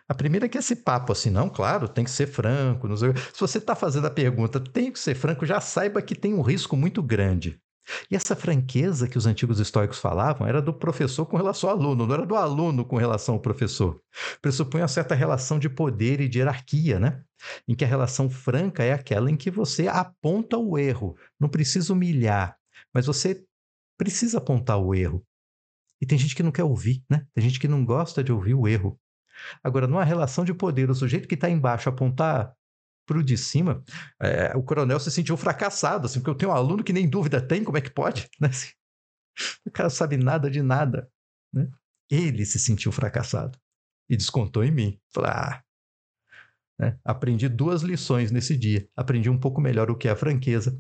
[0.08, 2.88] A primeira é que esse papo assim, não, claro, tem que ser franco.
[2.98, 6.42] Se você está fazendo a pergunta, tem que ser franco, já saiba que tem um
[6.42, 7.62] risco muito grande.
[8.12, 12.06] E essa franqueza que os antigos estoicos falavam era do professor com relação ao aluno,
[12.06, 14.02] não era do aluno com relação ao professor.
[14.42, 17.24] Pressupõe uma certa relação de poder e de hierarquia, né?
[17.68, 21.94] Em que a relação franca é aquela em que você aponta o erro, não precisa
[21.94, 22.58] humilhar,
[22.94, 23.44] mas você
[23.98, 25.24] precisa apontar o erro.
[26.02, 27.26] E tem gente que não quer ouvir, né?
[27.34, 29.00] Tem gente que não gosta de ouvir o erro.
[29.64, 32.54] Agora, numa relação de poder, o sujeito que está embaixo apontar
[33.08, 33.84] para o de cima,
[34.22, 37.42] é, o coronel se sentiu fracassado, assim, porque eu tenho um aluno que nem dúvida
[37.42, 38.30] tem, como é que pode?
[38.40, 38.50] Né?
[38.50, 38.70] Assim,
[39.66, 41.10] o cara sabe nada de nada.
[41.54, 41.70] Né?
[42.10, 43.58] Ele se sentiu fracassado
[44.10, 45.00] e descontou em mim.
[45.14, 45.64] Falei, ah,
[46.80, 47.00] né?
[47.04, 48.88] aprendi duas lições nesse dia.
[48.96, 50.80] Aprendi um pouco melhor o que é a franqueza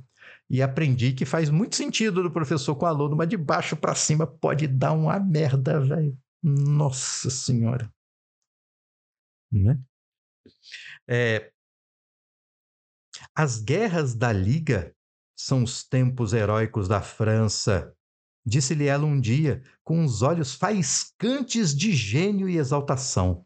[0.49, 3.95] e aprendi que faz muito sentido do professor com o aluno, mas de baixo para
[3.95, 6.17] cima pode dar uma merda, velho.
[6.41, 7.91] Nossa Senhora.
[9.51, 9.79] Né?
[11.07, 11.51] É,
[13.37, 14.95] as guerras da Liga
[15.37, 17.95] são os tempos heróicos da França,
[18.43, 23.45] disse-lhe ela um dia, com os olhos faiscantes de gênio e exaltação.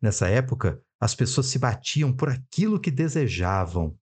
[0.00, 3.96] Nessa época, as pessoas se batiam por aquilo que desejavam,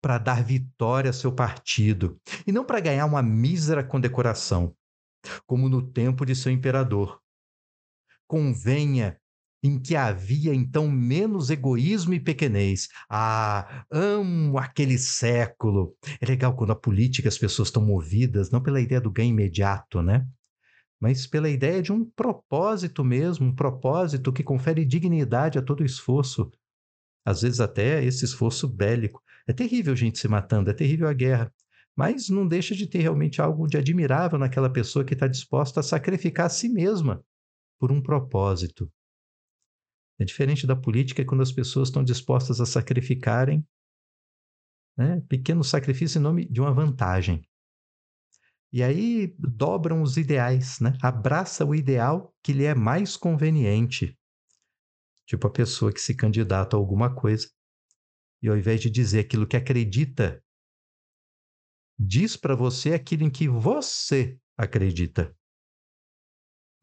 [0.00, 4.72] para dar vitória a seu partido, e não para ganhar uma mísera condecoração,
[5.44, 7.20] como no tempo de seu imperador.
[8.28, 9.20] Convenha
[9.66, 12.88] em que havia então menos egoísmo e pequenez.
[13.10, 15.96] Ah, amo aquele século.
[16.20, 20.00] É legal quando a política as pessoas estão movidas não pela ideia do ganho imediato,
[20.00, 20.24] né?
[21.00, 26.50] Mas pela ideia de um propósito mesmo, um propósito que confere dignidade a todo esforço.
[27.24, 29.20] Às vezes até esse esforço bélico.
[29.48, 31.52] É terrível gente se matando, é terrível a guerra.
[31.96, 35.82] Mas não deixa de ter realmente algo de admirável naquela pessoa que está disposta a
[35.82, 37.24] sacrificar a si mesma
[37.80, 38.90] por um propósito.
[40.18, 43.66] É diferente da política quando as pessoas estão dispostas a sacrificarem
[44.96, 47.46] né, pequenos sacrifícios em nome de uma vantagem.
[48.72, 50.96] E aí dobram os ideais, né?
[51.02, 54.18] abraça o ideal que lhe é mais conveniente.
[55.26, 57.48] Tipo a pessoa que se candidata a alguma coisa
[58.42, 60.42] e ao invés de dizer aquilo que acredita,
[61.98, 65.34] diz para você aquilo em que você acredita,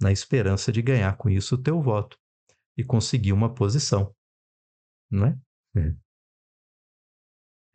[0.02, 2.18] na esperança de ganhar com isso o teu voto
[2.78, 4.16] e conseguir uma posição.
[5.10, 5.40] Não é?
[5.78, 5.96] é?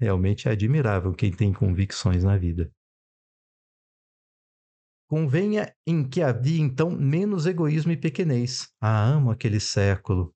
[0.00, 2.72] Realmente é admirável quem tem convicções na vida.
[5.08, 8.70] Convenha em que havia então menos egoísmo e pequenez.
[8.80, 10.34] Ah, amo aquele século.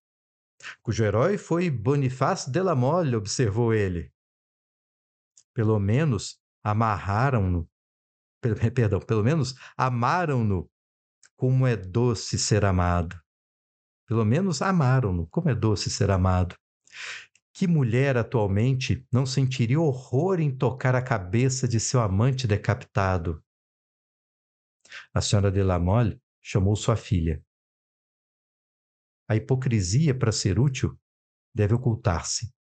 [0.82, 4.12] Cujo herói foi Bonifácio de la Mole, observou ele.
[5.54, 7.68] Pelo menos amarraram-no,
[8.74, 10.70] perdão, pelo menos amaram-no
[11.36, 13.20] como é doce ser amado.
[14.12, 15.26] Pelo menos amaram-no.
[15.28, 16.54] Como é doce ser amado.
[17.50, 23.42] Que mulher atualmente não sentiria horror em tocar a cabeça de seu amante decapitado?
[25.14, 27.42] A senhora de Lamolle chamou sua filha.
[29.26, 30.94] A hipocrisia, para ser útil,
[31.54, 32.52] deve ocultar-se.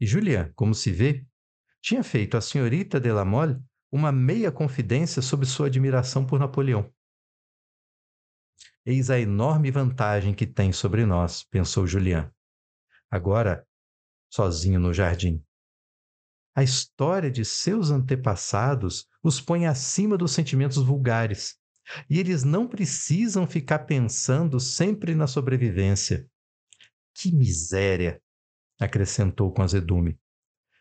[0.00, 1.26] E Julian, como se vê,
[1.82, 6.88] tinha feito à senhorita de Lamolle uma meia confidência sobre sua admiração por Napoleão.
[8.86, 12.30] Eis a enorme vantagem que tem sobre nós, pensou Julian.
[13.10, 13.66] Agora,
[14.30, 15.42] sozinho no jardim.
[16.54, 21.56] A história de seus antepassados os põe acima dos sentimentos vulgares,
[22.08, 26.28] e eles não precisam ficar pensando sempre na sobrevivência.
[27.14, 28.20] Que miséria!
[28.78, 30.18] acrescentou com azedume.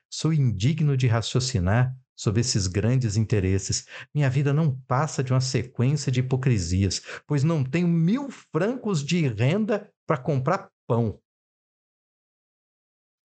[0.10, 3.88] Sou indigno de raciocinar sobre esses grandes interesses.
[4.14, 9.28] Minha vida não passa de uma sequência de hipocrisias, pois não tenho mil francos de
[9.28, 11.20] renda para comprar pão.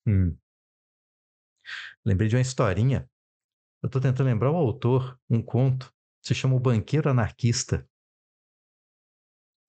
[0.06, 0.36] Hum.
[2.04, 3.08] Lembrei de uma historinha.
[3.82, 5.92] Eu estou tentando lembrar o autor, um conto.
[6.22, 7.88] Se chama O Banqueiro Anarquista.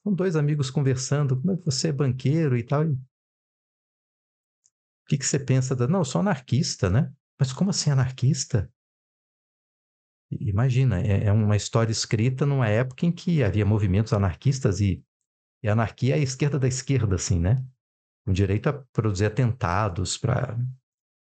[0.04, 1.40] São dois amigos conversando.
[1.40, 2.86] Como é que você é banqueiro e tal?
[2.86, 2.98] O
[5.08, 5.76] que, que você pensa?
[5.76, 5.88] Da...
[5.88, 7.14] Não, eu sou anarquista, né?
[7.38, 8.72] Mas como assim anarquista?
[10.32, 15.04] Imagina, é, é uma história escrita numa época em que havia movimentos anarquistas e,
[15.64, 17.64] e anarquia é a esquerda da esquerda, assim, né?
[18.26, 20.58] Com direito a produzir atentados para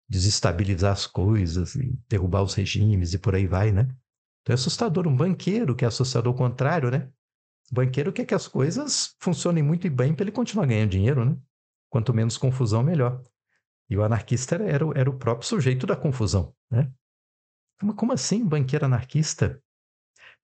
[0.09, 1.77] desestabilizar as coisas,
[2.09, 3.89] derrubar os regimes e por aí vai, né?
[4.43, 5.07] Então é assustador.
[5.07, 7.09] Um banqueiro que é associado ao contrário, né?
[7.71, 11.37] O banqueiro quer que as coisas funcionem muito bem para ele continuar ganhando dinheiro, né?
[11.89, 13.23] Quanto menos confusão, melhor.
[13.89, 16.91] E o anarquista era, era o próprio sujeito da confusão, né?
[17.97, 19.63] Como assim, banqueiro anarquista?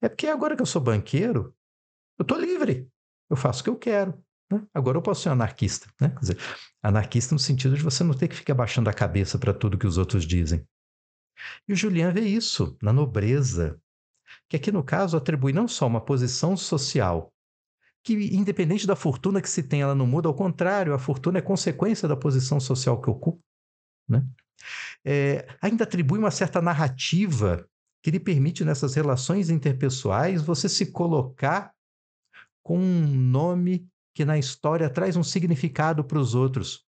[0.01, 1.55] É porque agora que eu sou banqueiro,
[2.17, 2.89] eu estou livre.
[3.29, 4.23] Eu faço o que eu quero.
[4.51, 4.65] Né?
[4.73, 5.87] Agora eu posso ser anarquista.
[5.99, 6.09] Né?
[6.09, 6.37] Quer dizer,
[6.81, 9.87] anarquista no sentido de você não ter que ficar baixando a cabeça para tudo que
[9.87, 10.67] os outros dizem.
[11.67, 13.79] E o Julian vê isso na nobreza,
[14.49, 17.31] que aqui no caso atribui não só uma posição social,
[18.03, 21.41] que independente da fortuna que se tem, ela não muda, ao contrário, a fortuna é
[21.41, 23.43] consequência da posição social que ocupa.
[24.07, 24.25] Né?
[25.05, 27.67] É, ainda atribui uma certa narrativa
[28.01, 31.73] que lhe permite, nessas relações interpessoais, você se colocar
[32.63, 36.85] com um nome que na história traz um significado para os outros.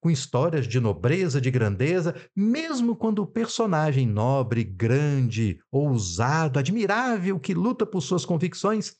[0.00, 7.52] Com histórias de nobreza, de grandeza, mesmo quando o personagem nobre, grande, ousado, admirável, que
[7.52, 8.96] luta por suas convicções,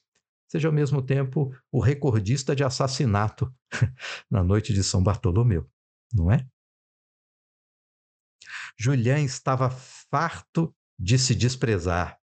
[0.49, 3.53] seja ao mesmo tempo o recordista de assassinato
[4.31, 5.67] na noite de São Bartolomeu,
[6.13, 6.47] não é?
[8.79, 12.19] Julian estava farto de se desprezar.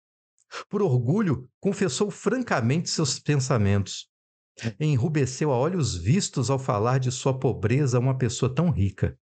[0.69, 4.09] Por orgulho, confessou francamente seus pensamentos.
[4.79, 9.19] Enrubesceu a olhos vistos ao falar de sua pobreza a uma pessoa tão rica,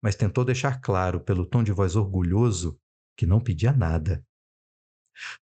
[0.00, 2.78] mas tentou deixar claro, pelo tom de voz orgulhoso,
[3.16, 4.24] que não pedia nada.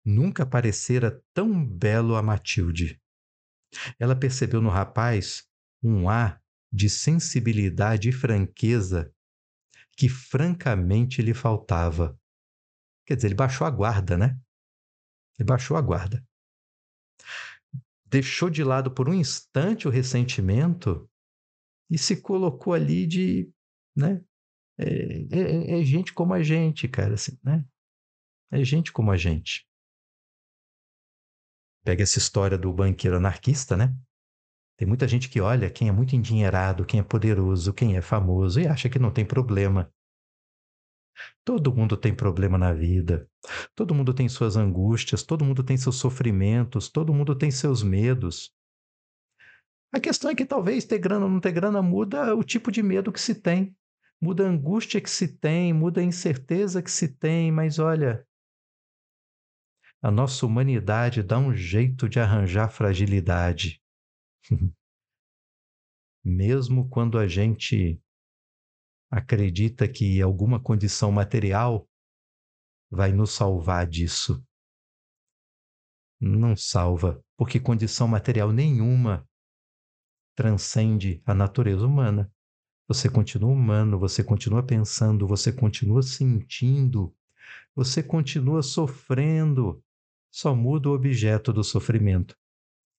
[0.04, 3.00] Nunca parecera tão belo a Matilde.
[3.98, 5.44] Ela percebeu no rapaz
[5.82, 6.42] um ar
[6.72, 9.12] de sensibilidade e franqueza
[10.00, 12.18] que francamente lhe faltava.
[13.06, 14.40] Quer dizer, ele baixou a guarda, né?
[15.38, 16.26] Ele baixou a guarda.
[18.06, 21.06] Deixou de lado por um instante o ressentimento
[21.90, 23.52] e se colocou ali de,
[23.94, 24.24] né?
[24.78, 27.62] É, é, é gente como a gente, cara, assim, né?
[28.50, 29.68] É gente como a gente.
[31.84, 33.94] Pega essa história do banqueiro anarquista, né?
[34.80, 38.58] Tem muita gente que olha quem é muito endinheirado, quem é poderoso, quem é famoso
[38.58, 39.92] e acha que não tem problema.
[41.44, 43.28] Todo mundo tem problema na vida.
[43.74, 48.54] Todo mundo tem suas angústias, todo mundo tem seus sofrimentos, todo mundo tem seus medos.
[49.92, 52.82] A questão é que talvez ter grana ou não ter grana muda o tipo de
[52.82, 53.76] medo que se tem,
[54.18, 58.26] muda a angústia que se tem, muda a incerteza que se tem, mas olha,
[60.00, 63.79] a nossa humanidade dá um jeito de arranjar fragilidade.
[66.24, 68.00] Mesmo quando a gente
[69.10, 71.88] acredita que alguma condição material
[72.90, 74.44] vai nos salvar disso.
[76.20, 79.26] Não salva, porque condição material nenhuma
[80.34, 82.30] transcende a natureza humana.
[82.86, 87.14] Você continua humano, você continua pensando, você continua sentindo,
[87.74, 89.82] você continua sofrendo.
[90.30, 92.36] Só muda o objeto do sofrimento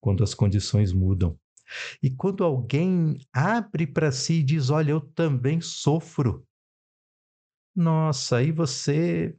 [0.02, 1.39] quando as condições mudam.
[2.02, 6.46] E quando alguém abre para si e diz: Olha, eu também sofro.
[7.76, 9.38] Nossa, aí você.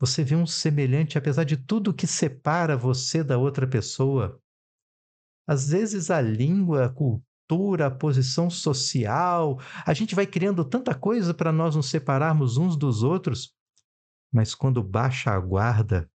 [0.00, 4.40] Você vê um semelhante, apesar de tudo que separa você da outra pessoa.
[5.44, 11.34] Às vezes a língua, a cultura, a posição social, a gente vai criando tanta coisa
[11.34, 13.52] para nós nos separarmos uns dos outros,
[14.32, 16.08] mas quando baixa a guarda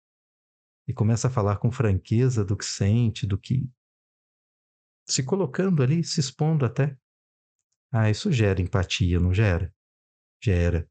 [0.88, 3.68] e começa a falar com franqueza do que sente, do que
[5.12, 6.98] se colocando ali, se expondo até.
[7.92, 9.74] Ah, isso gera empatia, não gera?
[10.42, 10.90] Gera.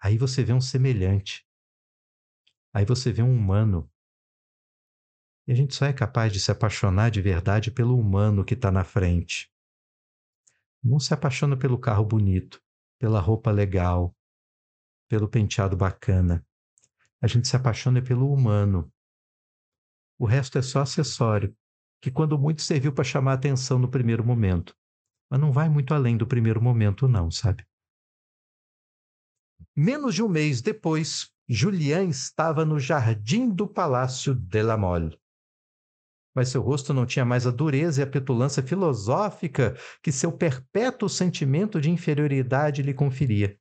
[0.00, 1.46] Aí você vê um semelhante.
[2.72, 3.90] Aí você vê um humano.
[5.46, 8.70] E a gente só é capaz de se apaixonar de verdade pelo humano que está
[8.70, 9.52] na frente.
[10.82, 12.62] Não se apaixona pelo carro bonito,
[12.98, 14.16] pela roupa legal,
[15.08, 16.46] pelo penteado bacana.
[17.20, 18.92] A gente se apaixona pelo humano.
[20.18, 21.56] O resto é só acessório
[22.04, 24.76] que quando muito serviu para chamar a atenção no primeiro momento.
[25.30, 27.64] Mas não vai muito além do primeiro momento, não, sabe?
[29.74, 35.18] Menos de um mês depois, Julian estava no jardim do Palácio de la Mole.
[36.36, 41.08] Mas seu rosto não tinha mais a dureza e a petulância filosófica que seu perpétuo
[41.08, 43.58] sentimento de inferioridade lhe conferia.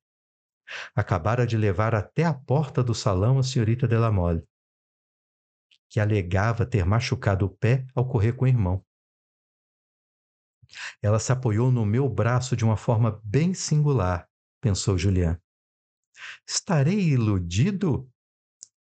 [0.94, 4.46] Acabara de levar até a porta do salão a senhorita de la Mole
[5.94, 8.84] que alegava ter machucado o pé ao correr com o irmão.
[11.00, 14.28] Ela se apoiou no meu braço de uma forma bem singular,
[14.60, 15.40] pensou Julian.
[16.48, 18.12] Estarei iludido?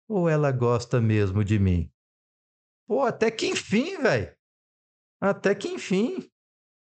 [0.07, 1.91] Ou ela gosta mesmo de mim?
[2.87, 4.37] Pô, até que enfim, velho.
[5.23, 6.31] Até que enfim.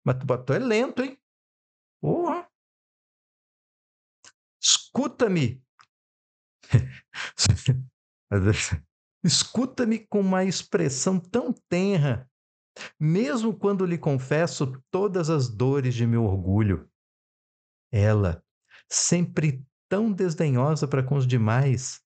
[0.03, 1.21] Mas tu é lento, hein?
[2.01, 2.51] Porra.
[4.59, 5.63] Escuta-me.
[9.27, 12.31] Escuta-me com uma expressão tão tenra,
[12.99, 16.89] mesmo quando lhe confesso todas as dores de meu orgulho.
[17.93, 18.41] Ela,
[18.89, 22.01] sempre tão desdenhosa para com os demais.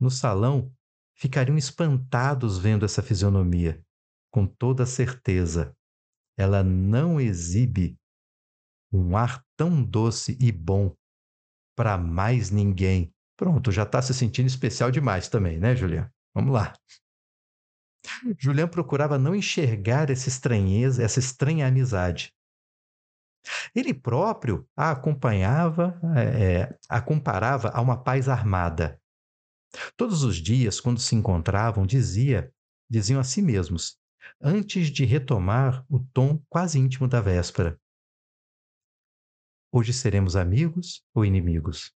[0.00, 0.74] No salão,
[1.14, 3.80] ficariam espantados vendo essa fisionomia.
[4.32, 5.76] com toda certeza,
[6.38, 7.96] ela não exibe
[8.90, 10.96] um ar tão doce e bom
[11.76, 13.14] para mais ninguém.
[13.42, 16.08] Pronto, já está se sentindo especial demais também, né, Julian?
[16.32, 16.72] Vamos lá.
[18.38, 22.32] Julian procurava não enxergar essa estranheza, essa estranha amizade.
[23.74, 29.02] Ele próprio a acompanhava, é, a comparava a uma paz armada.
[29.96, 32.54] Todos os dias, quando se encontravam, dizia,
[32.88, 33.98] diziam a si mesmos,
[34.40, 37.76] antes de retomar o tom quase íntimo da véspera:
[39.72, 41.92] Hoje seremos amigos ou inimigos?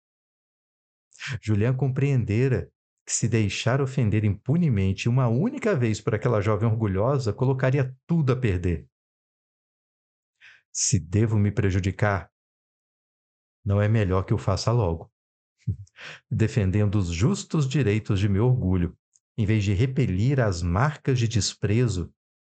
[1.43, 2.71] Julian compreendera
[3.07, 8.37] que se deixar ofender impunemente uma única vez por aquela jovem orgulhosa colocaria tudo a
[8.37, 8.87] perder.
[10.73, 12.31] Se devo me prejudicar,
[13.65, 15.11] não é melhor que o faça logo,
[16.31, 18.97] defendendo os justos direitos de meu orgulho,
[19.39, 22.13] em vez de repelir as marcas de desprezo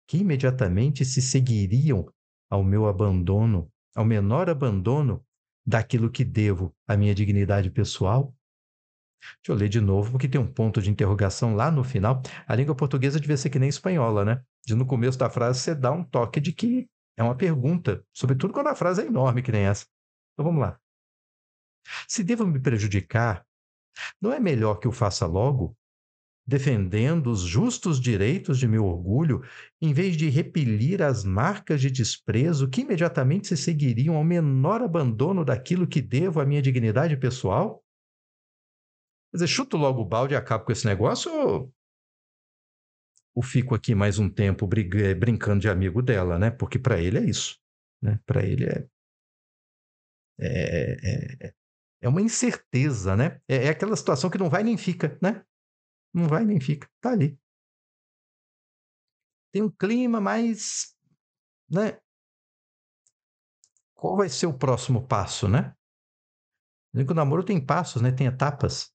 [0.07, 2.11] que imediatamente se seguiriam
[2.49, 5.25] ao meu abandono ao menor abandono
[5.65, 8.36] daquilo que devo à minha dignidade pessoal?
[9.22, 12.22] Deixa eu ler de novo, porque tem um ponto de interrogação lá no final.
[12.47, 14.41] A língua portuguesa devia ser que nem espanhola, né?
[14.65, 16.88] De no começo da frase você dá um toque de que
[17.18, 19.86] é uma pergunta, sobretudo quando a frase é enorme, que nem essa.
[20.34, 20.80] Então vamos lá.
[22.07, 23.45] Se devo me prejudicar,
[24.22, 25.76] não é melhor que o faça logo?
[26.47, 29.43] defendendo os justos direitos de meu orgulho,
[29.82, 35.43] em vez de repelir as marcas de desprezo que imediatamente se seguiriam ao menor abandono
[35.43, 37.84] daquilo que devo à minha dignidade pessoal?
[39.32, 41.73] Quer dizer, chuto logo o balde e acabo com esse negócio ou,
[43.36, 46.49] ou fico aqui mais um tempo brincando de amigo dela, né?
[46.49, 47.59] Porque para ele é isso,
[48.01, 48.19] né?
[48.25, 48.88] Para ele é,
[50.39, 51.53] é, é,
[52.01, 53.41] é uma incerteza, né?
[53.47, 55.45] É, é aquela situação que não vai nem fica, né?
[56.13, 57.38] Não vai nem fica, tá ali.
[59.51, 60.95] Tem um clima mais,
[61.69, 61.99] né?
[63.93, 65.75] Qual vai ser o próximo passo, né?
[66.93, 68.11] O namoro tem passos, né?
[68.11, 68.91] Tem etapas.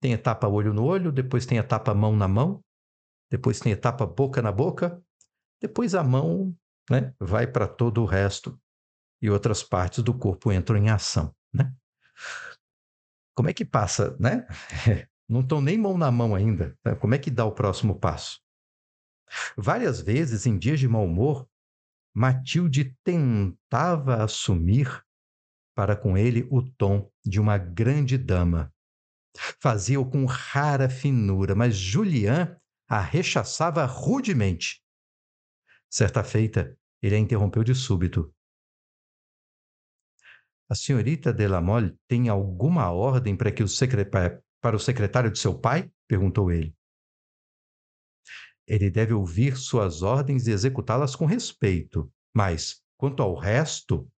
[0.00, 2.62] Tem etapa olho no olho, depois tem etapa mão na mão,
[3.30, 5.02] depois tem etapa boca na boca,
[5.60, 6.56] depois a mão,
[6.90, 8.58] né, vai para todo o resto
[9.22, 11.72] e outras partes do corpo entram em ação, né?
[13.34, 14.46] Como é que passa, né?
[15.28, 16.76] não estão nem mão na mão ainda.
[16.84, 16.94] Né?
[16.94, 18.40] Como é que dá o próximo passo?
[19.56, 21.48] Várias vezes, em dias de mau humor,
[22.12, 25.04] Matilde tentava assumir
[25.76, 28.74] para com ele o tom de uma grande dama.
[29.60, 32.56] Fazia-o com rara finura, mas Julian
[32.88, 34.82] a rechaçava rudemente.
[35.88, 38.34] Certa feita, ele a interrompeu de súbito.
[40.68, 43.68] A senhorita Delamole tem alguma ordem para que o
[44.60, 45.90] para o secretário de seu pai?
[46.06, 46.74] perguntou ele.
[48.66, 54.08] Ele deve ouvir suas ordens e executá-las com respeito, mas, quanto ao resto,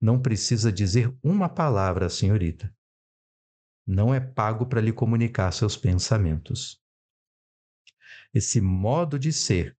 [0.00, 2.74] não precisa dizer uma palavra, senhorita.
[3.86, 6.80] Não é pago para lhe comunicar seus pensamentos.
[8.32, 9.76] Esse modo de ser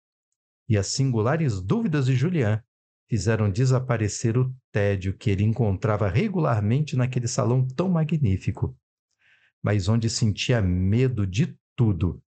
[0.68, 2.62] e as singulares dúvidas de Julian
[3.08, 8.76] fizeram desaparecer o tédio que ele encontrava regularmente naquele salão tão magnífico
[9.62, 12.22] mas onde sentia medo de tudo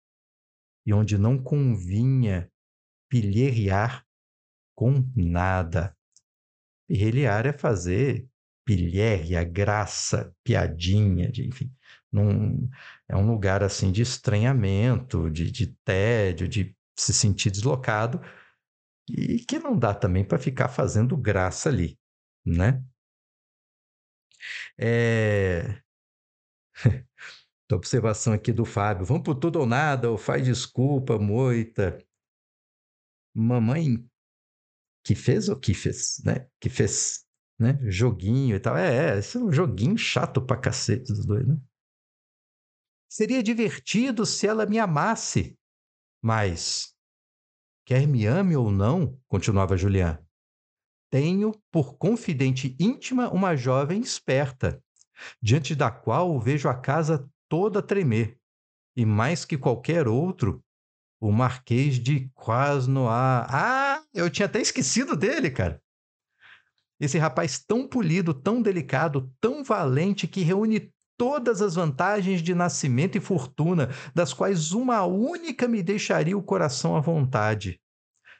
[0.85, 2.51] e onde não convinha
[3.09, 4.07] pilherrear
[4.75, 5.97] com nada.
[6.89, 8.29] Pilherrear é fazer
[8.65, 11.73] pilhéria, graça, piadinha, de, enfim.
[12.11, 12.69] Num,
[13.09, 18.21] é um lugar assim de estranhamento, de, de tédio, de se sentir deslocado
[19.09, 21.99] e que não dá também para ficar fazendo graça ali,
[22.45, 22.83] né?
[24.79, 25.83] É...
[27.73, 29.07] Observação aqui do Fábio.
[29.07, 31.99] Vamos por tudo ou nada, ou faz desculpa, moita.
[33.35, 34.07] Mamãe
[35.03, 36.47] que fez ou que fez, né?
[36.61, 37.25] Que fez,
[37.63, 37.79] né?
[37.85, 38.77] Joguinho e tal.
[38.77, 41.57] É, é, esse é um joguinho chato pra cacete dos dois, né?
[43.09, 45.59] Seria divertido se ela me amasse,
[46.23, 46.95] mas
[47.87, 50.19] quer me ame ou não, continuava Julián,
[51.11, 54.83] tenho por confidente íntima uma jovem esperta,
[55.43, 58.39] diante da qual vejo a casa toda tremer,
[58.97, 60.65] e mais que qualquer outro,
[61.21, 63.47] o Marquês de Quasnoa.
[63.49, 65.82] Ah, eu tinha até esquecido dele, cara.
[67.03, 73.19] Esse rapaz tão polido, tão delicado, tão valente, que reúne todas as vantagens de nascimento
[73.19, 77.81] e fortuna, das quais uma única me deixaria o coração à vontade.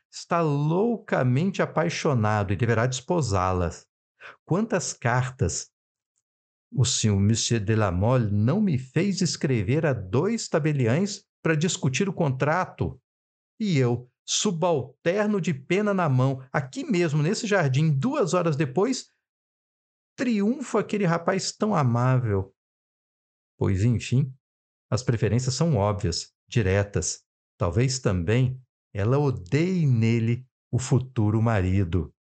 [0.09, 3.85] Está loucamente apaixonado e deverá desposá-las.
[4.45, 5.69] Quantas cartas,
[6.73, 12.09] o senhor Monsieur de la Mole não me fez escrever a dois tabeliães para discutir
[12.09, 12.97] o contrato.
[13.59, 19.11] E eu, subalterno de pena na mão, aqui mesmo, nesse jardim, duas horas depois,
[20.17, 22.55] triunfa aquele rapaz tão amável.
[23.59, 24.35] Pois, enfim,
[24.91, 27.25] as preferências são óbvias, diretas.
[27.59, 28.61] Talvez também
[28.93, 32.15] ela odeie nele o futuro marido.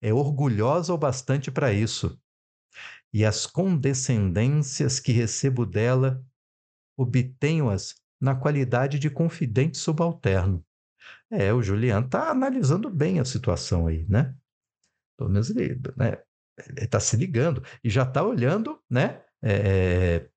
[0.00, 2.20] É orgulhosa o bastante para isso.
[3.12, 6.24] E as condescendências que recebo dela,
[6.98, 10.64] obtenho-as na qualidade de confidente subalterno.
[11.30, 14.34] É, o Julian está analisando bem a situação aí, né?
[15.18, 16.22] Pelo menos ele né?
[16.78, 19.22] está se ligando e já está olhando, né?
[19.42, 20.28] É,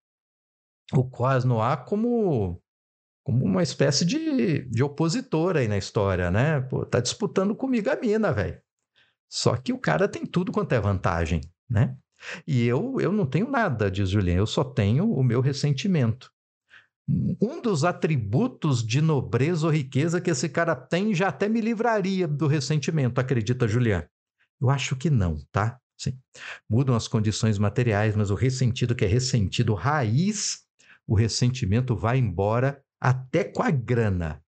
[0.94, 2.62] o Quasnoa como
[3.24, 6.62] como uma espécie de, de opositor aí na história, né?
[6.62, 8.60] Pô, tá disputando comigo a mina, velho.
[9.32, 11.96] Só que o cara tem tudo quanto é vantagem, né?
[12.48, 16.32] E eu, eu não tenho nada, diz Julien, eu só tenho o meu ressentimento.
[17.42, 22.28] Um dos atributos de nobreza ou riqueza que esse cara tem já até me livraria
[22.28, 24.08] do ressentimento, acredita Julian?
[24.62, 25.80] Eu acho que não, tá?
[25.98, 26.18] Sim.
[26.70, 30.60] Mudam as condições materiais, mas o ressentido que é ressentido raiz,
[31.08, 34.44] o ressentimento vai embora até com a grana.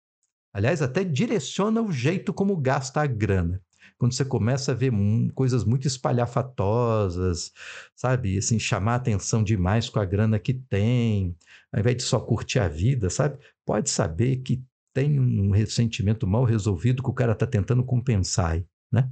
[0.52, 3.60] Aliás, até direciona o jeito como gasta a grana.
[3.98, 4.92] Quando você começa a ver
[5.34, 7.52] coisas muito espalhafatosas,
[7.94, 8.36] sabe?
[8.36, 11.36] Assim, chamar atenção demais com a grana que tem,
[11.72, 13.38] ao invés de só curtir a vida, sabe?
[13.64, 19.10] Pode saber que tem um ressentimento mal resolvido que o cara está tentando compensar, né?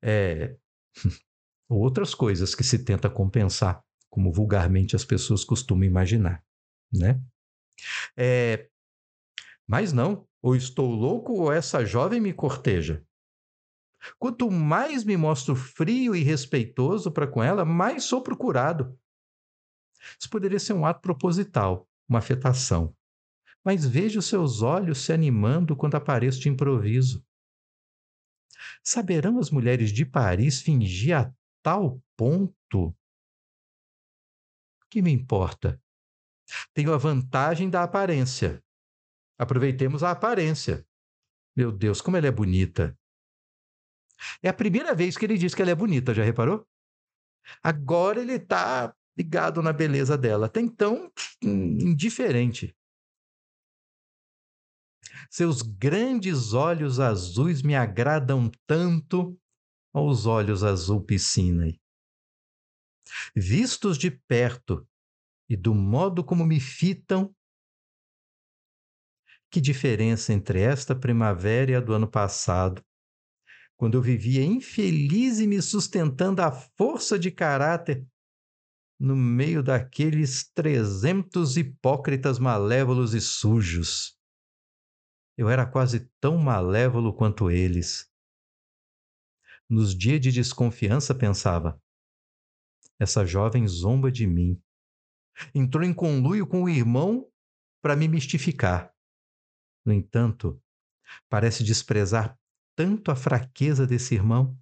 [0.00, 0.56] É...
[1.68, 6.44] Outras coisas que se tenta compensar, como vulgarmente as pessoas costumam imaginar,
[6.92, 7.18] né?
[8.14, 8.68] É,
[9.66, 13.02] mas não, ou estou louco ou essa jovem me corteja.
[14.18, 18.98] Quanto mais me mostro frio e respeitoso para com ela, mais sou procurado.
[20.18, 22.94] Isso poderia ser um ato proposital, uma afetação.
[23.64, 27.24] Mas vejo seus olhos se animando quando apareço de improviso.
[28.82, 31.32] Saberão as mulheres de Paris fingir a
[31.62, 32.96] tal ponto?
[34.90, 35.80] Que me importa?
[36.74, 38.62] Tenho a vantagem da aparência.
[39.38, 40.86] Aproveitemos a aparência.
[41.56, 42.98] Meu Deus, como ela é bonita.
[44.42, 46.66] É a primeira vez que ele diz que ela é bonita, já reparou?
[47.62, 50.46] Agora ele está ligado na beleza dela.
[50.46, 51.10] Até então,
[51.42, 52.74] indiferente.
[55.30, 59.38] Seus grandes olhos azuis me agradam tanto
[59.92, 61.66] aos olhos azul piscina.
[63.34, 64.86] Vistos de perto,
[65.48, 67.34] e do modo como me fitam.
[69.50, 72.82] Que diferença entre esta primavera e a do ano passado,
[73.82, 78.08] quando eu vivia infeliz e me sustentando à força de caráter
[78.96, 84.16] no meio daqueles trezentos hipócritas malévolos e sujos.
[85.36, 88.08] Eu era quase tão malévolo quanto eles.
[89.68, 91.82] Nos dias de desconfiança, pensava,
[93.00, 94.62] essa jovem zomba de mim
[95.52, 97.28] entrou em conluio com o irmão
[97.82, 98.94] para me mistificar.
[99.84, 100.62] No entanto,
[101.28, 102.38] parece desprezar
[102.76, 104.58] tanto a fraqueza desse irmão.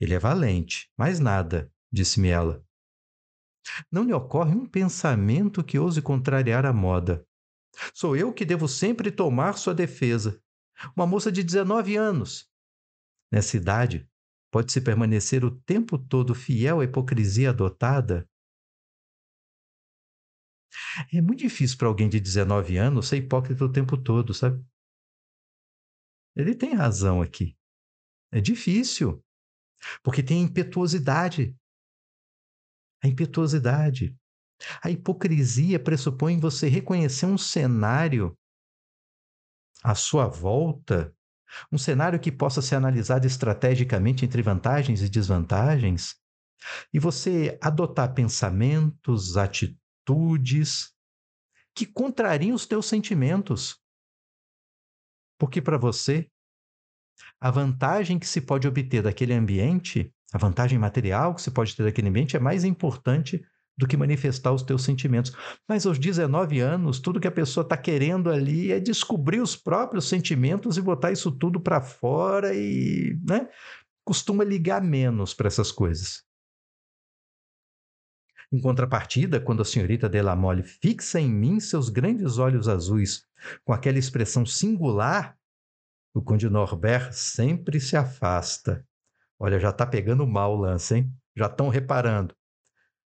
[0.00, 2.64] Ele é valente, mais nada, disse-me ela.
[3.90, 7.26] Não lhe ocorre um pensamento que ouse contrariar a moda.
[7.92, 10.40] Sou eu que devo sempre tomar sua defesa.
[10.96, 12.48] Uma moça de 19 anos.
[13.32, 14.08] Nessa idade,
[14.50, 18.28] pode-se permanecer o tempo todo fiel à hipocrisia adotada?
[21.12, 24.64] É muito difícil para alguém de 19 anos ser hipócrita o tempo todo, sabe?
[26.36, 27.56] Ele tem razão aqui.
[28.32, 29.22] É difícil.
[30.02, 31.56] Porque tem impetuosidade.
[33.02, 34.16] A impetuosidade.
[34.82, 38.36] A hipocrisia pressupõe você reconhecer um cenário
[39.82, 41.14] à sua volta,
[41.70, 46.16] um cenário que possa ser analisado estrategicamente entre vantagens e desvantagens,
[46.92, 50.94] e você adotar pensamentos, atitudes,
[51.74, 53.83] que contrariam os teus sentimentos.
[55.44, 56.26] Porque para você,
[57.38, 61.82] a vantagem que se pode obter daquele ambiente, a vantagem material que se pode ter
[61.82, 63.44] daquele ambiente é mais importante
[63.76, 65.36] do que manifestar os teus sentimentos.
[65.68, 70.08] Mas aos 19 anos, tudo que a pessoa está querendo ali é descobrir os próprios
[70.08, 73.46] sentimentos e botar isso tudo para fora e, né?
[74.02, 76.23] Costuma ligar menos para essas coisas.
[78.54, 83.26] Em contrapartida, quando a senhorita Delamole fixa em mim seus grandes olhos azuis
[83.64, 85.36] com aquela expressão singular,
[86.14, 88.86] o conde Norbert sempre se afasta.
[89.40, 91.12] Olha, já está pegando mal o lance, hein?
[91.36, 92.32] Já estão reparando.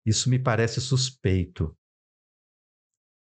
[0.04, 1.78] Isso me parece suspeito.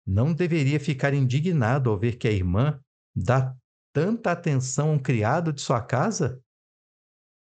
[0.05, 2.83] não deveria ficar indignado ao ver que a irmã
[3.15, 3.55] dá
[3.93, 6.43] tanta atenção a um criado de sua casa?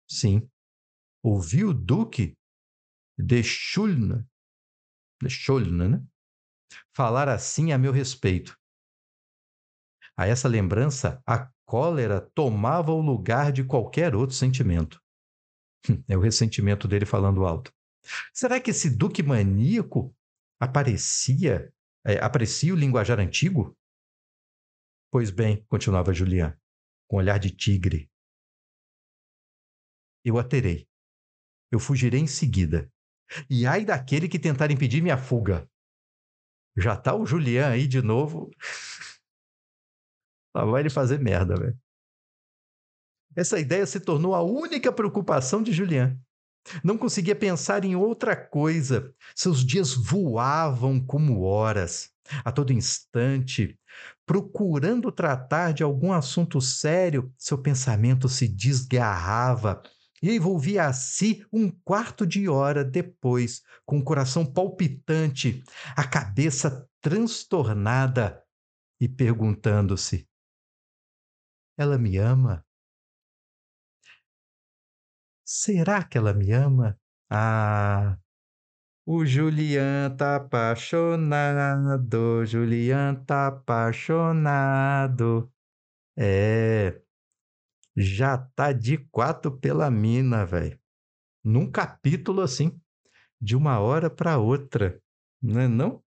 [0.10, 0.50] Sim.
[1.22, 2.36] Ouviu o duque
[3.16, 4.28] de Schulne,
[5.22, 6.04] de Schulne, né?
[6.94, 8.58] falar assim a meu respeito.
[10.18, 15.02] A essa lembrança, a cólera tomava o lugar de qualquer outro sentimento.
[16.10, 17.74] É o ressentimento dele falando alto.
[18.34, 20.14] Será que esse duque maníaco
[20.60, 21.74] aparecia,
[22.06, 23.78] é, aprecia o linguajar antigo?
[25.12, 26.58] Pois bem, continuava Julian,
[27.08, 28.12] com olhar de tigre.
[30.24, 30.88] Eu a terei.
[31.72, 32.92] Eu fugirei em seguida.
[33.50, 35.70] E ai daquele que tentar impedir minha fuga.
[36.78, 38.50] Já tá o Julian aí de novo.
[40.56, 41.78] Lá vai ele fazer merda, velho.
[43.36, 46.20] Essa ideia se tornou a única preocupação de Julian.
[46.84, 49.14] Não conseguia pensar em outra coisa.
[49.36, 52.12] Seus dias voavam como horas,
[52.44, 53.80] a todo instante.
[54.26, 59.82] Procurando tratar de algum assunto sério, seu pensamento se desgarrava
[60.22, 65.64] e envolvia a si um quarto de hora depois, com o coração palpitante,
[65.96, 68.44] a cabeça transtornada
[69.00, 70.28] e perguntando-se:
[71.78, 72.66] Ela me ama?
[75.46, 77.00] Será que ela me ama?
[77.30, 78.18] Ah,
[79.06, 85.52] o Julian tá apaixonado, Julian tá apaixonado.
[86.16, 87.02] É,
[88.00, 90.80] já tá de quatro pela mina, velho.
[91.44, 92.80] Num capítulo assim,
[93.42, 95.02] de uma hora para outra,
[95.42, 96.04] não é não?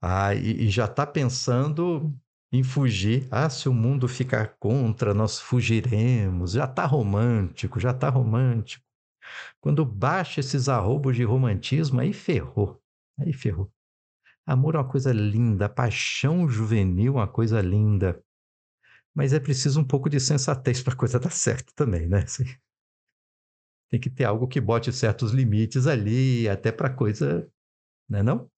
[0.00, 2.14] ah, e, e já tá pensando
[2.52, 3.26] em fugir.
[3.30, 6.52] Ah, se o mundo ficar contra, nós fugiremos.
[6.52, 8.84] Já está romântico, já está romântico.
[9.60, 12.80] Quando baixa esses arrobos de romantismo, aí ferrou.
[13.20, 13.72] Aí ferrou.
[14.46, 18.22] Amor é uma coisa linda, paixão juvenil é uma coisa linda.
[19.12, 22.22] Mas é preciso um pouco de sensatez para a coisa dar certo também, né?
[22.22, 22.44] Assim,
[23.90, 27.50] tem que ter algo que bote certos limites ali, até para a coisa,
[28.08, 28.50] né, não?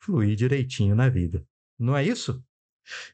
[0.00, 1.46] Fluir direitinho na vida.
[1.78, 2.42] Não é isso?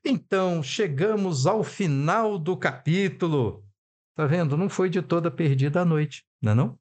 [0.05, 3.65] Então, chegamos ao final do capítulo.
[4.15, 4.57] Tá vendo?
[4.57, 6.80] Não foi de toda perdida a noite, não é não?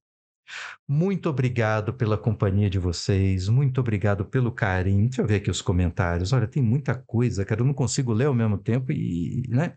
[0.87, 5.07] Muito obrigado pela companhia de vocês, muito obrigado pelo carinho.
[5.07, 6.33] Deixa eu ver aqui os comentários.
[6.33, 9.75] Olha, tem muita coisa, cara, eu não consigo ler ao mesmo tempo e, né?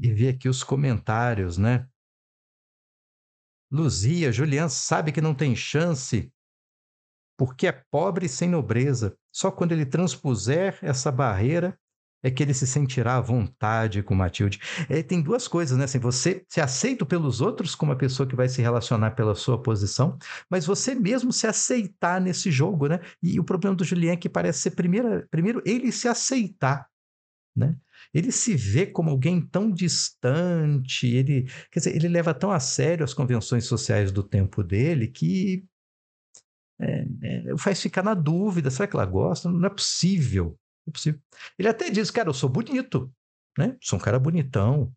[0.00, 1.86] E ver aqui os comentários, né?
[3.72, 6.32] Luzia, Julian sabe que não tem chance
[7.40, 9.16] porque é pobre sem nobreza.
[9.32, 11.79] Só quando ele transpuser essa barreira
[12.22, 14.60] é que ele se sentirá à vontade com Matilde.
[14.88, 15.84] É, tem duas coisas, né?
[15.84, 19.60] Assim, você se aceita pelos outros como uma pessoa que vai se relacionar pela sua
[19.60, 20.18] posição,
[20.48, 23.00] mas você mesmo se aceitar nesse jogo, né?
[23.22, 26.86] E o problema do Julien é que parece ser primeiro, primeiro ele se aceitar,
[27.56, 27.76] né?
[28.12, 33.04] Ele se vê como alguém tão distante, ele, quer dizer, ele leva tão a sério
[33.04, 35.64] as convenções sociais do tempo dele que
[36.80, 39.50] é, é, faz ficar na dúvida, será que ela gosta?
[39.50, 41.20] Não é possível, é possível.
[41.58, 43.12] Ele até diz, cara, eu sou bonito,
[43.58, 43.76] né?
[43.80, 44.94] Sou um cara bonitão.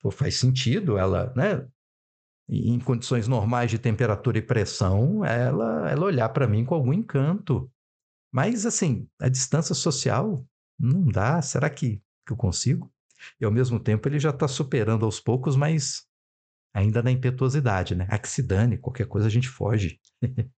[0.00, 1.66] Pô, faz sentido ela, né?
[2.48, 7.70] Em condições normais de temperatura e pressão, ela, ela olhar para mim com algum encanto.
[8.32, 10.44] Mas, assim, a distância social
[10.78, 11.42] não dá.
[11.42, 12.90] Será que, que eu consigo?
[13.40, 16.06] E, ao mesmo tempo, ele já está superando aos poucos, mas
[16.72, 18.06] ainda na impetuosidade, né?
[18.10, 20.00] A que se dane, qualquer coisa a gente foge.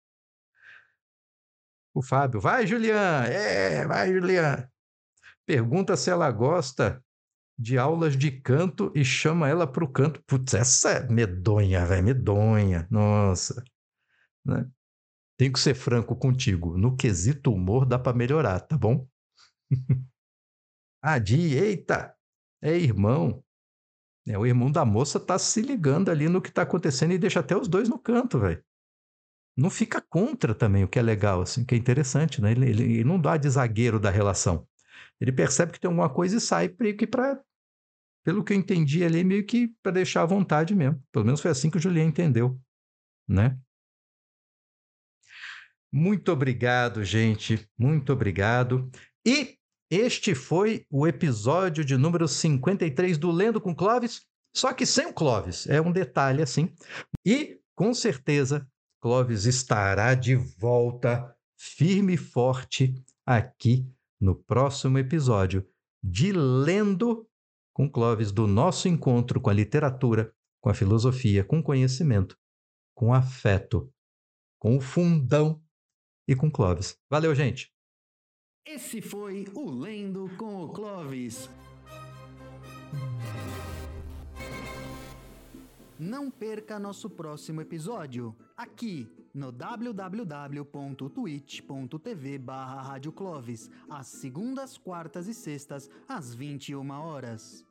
[1.92, 3.24] O Fábio, vai, Julian!
[3.24, 4.68] É, vai, Julian!
[5.44, 7.02] Pergunta se ela gosta
[7.58, 10.22] de aulas de canto e chama ela para o canto.
[10.26, 12.86] Putz, essa é medonha, velho, medonha.
[12.90, 13.62] Nossa.
[14.44, 14.66] Né?
[15.36, 16.78] Tenho que ser franco contigo.
[16.78, 19.06] No quesito humor dá para melhorar, tá bom?
[21.02, 22.14] Adi, eita!
[22.62, 23.42] É irmão.
[24.26, 27.40] É, o irmão da moça tá se ligando ali no que tá acontecendo e deixa
[27.40, 28.62] até os dois no canto, velho
[29.60, 32.52] não fica contra também, o que é legal, assim, que é interessante, né?
[32.52, 34.66] Ele, ele, ele não dá de zagueiro da relação.
[35.20, 37.38] Ele percebe que tem alguma coisa e sai meio que para,
[38.24, 41.02] pelo que eu entendi ali, meio que para deixar à vontade mesmo.
[41.12, 42.58] Pelo menos foi assim que o Julien entendeu,
[43.28, 43.58] né?
[45.92, 47.68] Muito obrigado, gente.
[47.76, 48.90] Muito obrigado.
[49.26, 49.58] E
[49.90, 54.22] este foi o episódio de número 53 do Lendo com Clóvis,
[54.56, 55.66] só que sem o Clóvis.
[55.66, 56.72] É um detalhe assim.
[57.26, 58.66] E, com certeza,
[59.00, 62.94] Clóvis estará de volta firme e forte
[63.24, 63.86] aqui
[64.20, 65.66] no próximo episódio
[66.02, 67.26] de Lendo
[67.72, 72.36] com Clóvis do nosso encontro com a literatura, com a filosofia, com o conhecimento,
[72.94, 73.92] com afeto
[74.60, 75.60] com o Fundão
[76.28, 76.96] e com Clóvis.
[77.10, 77.72] Valeu, gente!
[78.64, 81.48] Esse foi o Lendo com o Clovis.
[86.00, 92.98] Não perca nosso próximo episódio, aqui no www.twitch.tv barra
[93.90, 97.62] às segundas, quartas e sextas, às 21 horas.